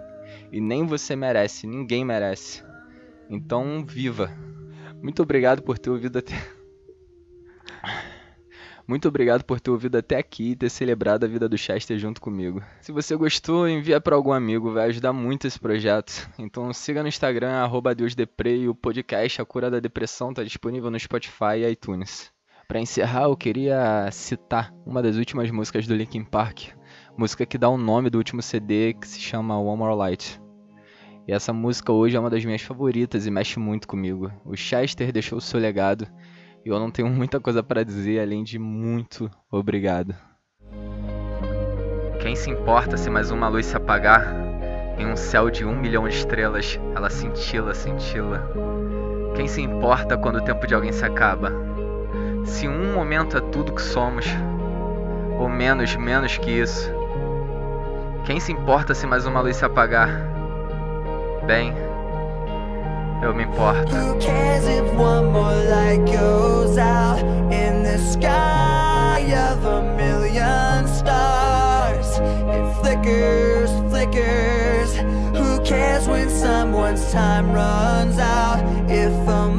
E 0.52 0.60
nem 0.60 0.86
você 0.86 1.16
merece, 1.16 1.66
ninguém 1.66 2.04
merece. 2.04 2.64
Então, 3.30 3.86
viva. 3.86 4.30
Muito 5.02 5.24
obrigado 5.24 5.62
por 5.62 5.78
ter 5.78 5.90
ouvido 5.90 6.20
até. 6.20 6.36
Muito 8.88 9.10
obrigado 9.10 9.44
por 9.44 9.60
ter 9.60 9.70
ouvido 9.70 9.98
até 9.98 10.16
aqui 10.16 10.52
e 10.52 10.56
ter 10.56 10.70
celebrado 10.70 11.26
a 11.26 11.28
vida 11.28 11.50
do 11.50 11.58
Chester 11.58 12.00
junto 12.00 12.22
comigo. 12.22 12.64
Se 12.80 12.94
você 12.94 13.18
gostou, 13.18 13.68
envia 13.68 14.00
para 14.00 14.16
algum 14.16 14.32
amigo, 14.32 14.72
vai 14.72 14.88
ajudar 14.88 15.12
muito 15.12 15.46
esse 15.46 15.60
projeto. 15.60 16.30
Então 16.40 16.72
siga 16.72 17.02
no 17.02 17.10
Instagram, 17.10 17.52
arroba 17.52 17.94
e 18.46 18.70
o 18.70 18.74
podcast 18.74 19.42
A 19.42 19.46
Cura 19.46 19.70
da 19.70 19.82
Depressão 19.82 20.30
está 20.30 20.42
disponível 20.42 20.90
no 20.90 20.98
Spotify 20.98 21.58
e 21.58 21.70
iTunes. 21.70 22.32
Para 22.66 22.80
encerrar, 22.80 23.24
eu 23.24 23.36
queria 23.36 24.10
citar 24.10 24.74
uma 24.86 25.02
das 25.02 25.18
últimas 25.18 25.52
músicas 25.52 25.86
do 25.86 25.94
Linkin 25.94 26.24
Park, 26.24 26.70
música 27.18 27.46
que 27.46 27.58
dá 27.58 27.68
o 27.68 27.78
nome 27.78 28.10
do 28.10 28.18
último 28.18 28.42
CD 28.42 28.94
que 28.94 29.08
se 29.08 29.20
chama 29.20 29.60
One 29.60 29.78
More 29.78 29.96
Light. 29.96 30.42
E 31.28 31.34
essa 31.34 31.52
música 31.52 31.92
hoje 31.92 32.16
é 32.16 32.20
uma 32.20 32.30
das 32.30 32.46
minhas 32.46 32.62
favoritas 32.62 33.26
e 33.26 33.32
mexe 33.32 33.60
muito 33.60 33.86
comigo. 33.86 34.32
O 34.46 34.56
Chester 34.56 35.12
deixou 35.12 35.40
o 35.40 35.42
seu 35.42 35.60
legado 35.60 36.08
e 36.68 36.70
eu 36.70 36.80
não 36.82 36.92
tenho 36.92 37.08
muita 37.08 37.40
coisa 37.40 37.64
para 37.64 37.82
dizer 37.82 38.20
além 38.20 38.44
de 38.44 38.60
muito 38.60 39.32
obrigado. 39.50 40.14
Quem 42.20 42.36
se 42.36 42.50
importa 42.50 42.98
se 42.98 43.10
mais 43.10 43.32
uma 43.32 43.48
luz 43.48 43.68
se 43.68 43.78
apagar? 43.78 44.36
Em 44.98 45.06
um 45.06 45.16
céu 45.16 45.50
de 45.50 45.64
um 45.64 45.74
milhão 45.74 46.06
de 46.10 46.16
estrelas, 46.16 46.78
ela 46.94 47.10
cintila, 47.10 47.74
cintila. 47.74 48.52
Quem 49.34 49.48
se 49.48 49.62
importa 49.62 50.18
quando 50.18 50.40
o 50.40 50.42
tempo 50.42 50.68
de 50.68 50.76
alguém 50.76 50.92
se 50.92 51.06
acaba? 51.06 51.54
Se 52.44 52.68
um 52.68 52.94
momento 52.94 53.38
é 53.38 53.40
tudo 53.40 53.72
que 53.72 53.82
somos, 53.82 54.26
ou 55.40 55.48
menos, 55.48 55.96
menos 55.96 56.38
que 56.38 56.52
isso. 56.52 56.92
Quem 58.26 58.42
se 58.42 58.52
importa 58.52 58.94
se 58.94 59.08
mais 59.08 59.26
uma 59.26 59.40
luz 59.40 59.56
se 59.56 59.64
apagar? 59.64 60.10
Bem, 61.46 61.74
eu 63.22 63.34
me 63.34 63.44
importo. 63.44 63.90
Who 63.92 64.20
cares 64.20 64.66
if 64.66 64.94
one 64.94 65.32
more 65.32 65.56
light 65.70 66.06
goes 66.06 66.78
out 66.78 67.20
in 67.52 67.84
the 67.84 67.98
sky 67.98 69.20
of 69.50 69.66
a 69.66 69.82
million 69.96 70.88
stars? 70.88 72.20
It 72.20 72.74
flickers, 72.82 73.72
flickers. 73.90 74.96
Who 75.36 75.60
cares 75.64 76.08
when 76.08 76.30
someone's 76.30 77.12
time 77.12 77.52
runs 77.52 78.18
out? 78.20 78.64
If 78.90 79.14
a 79.28 79.50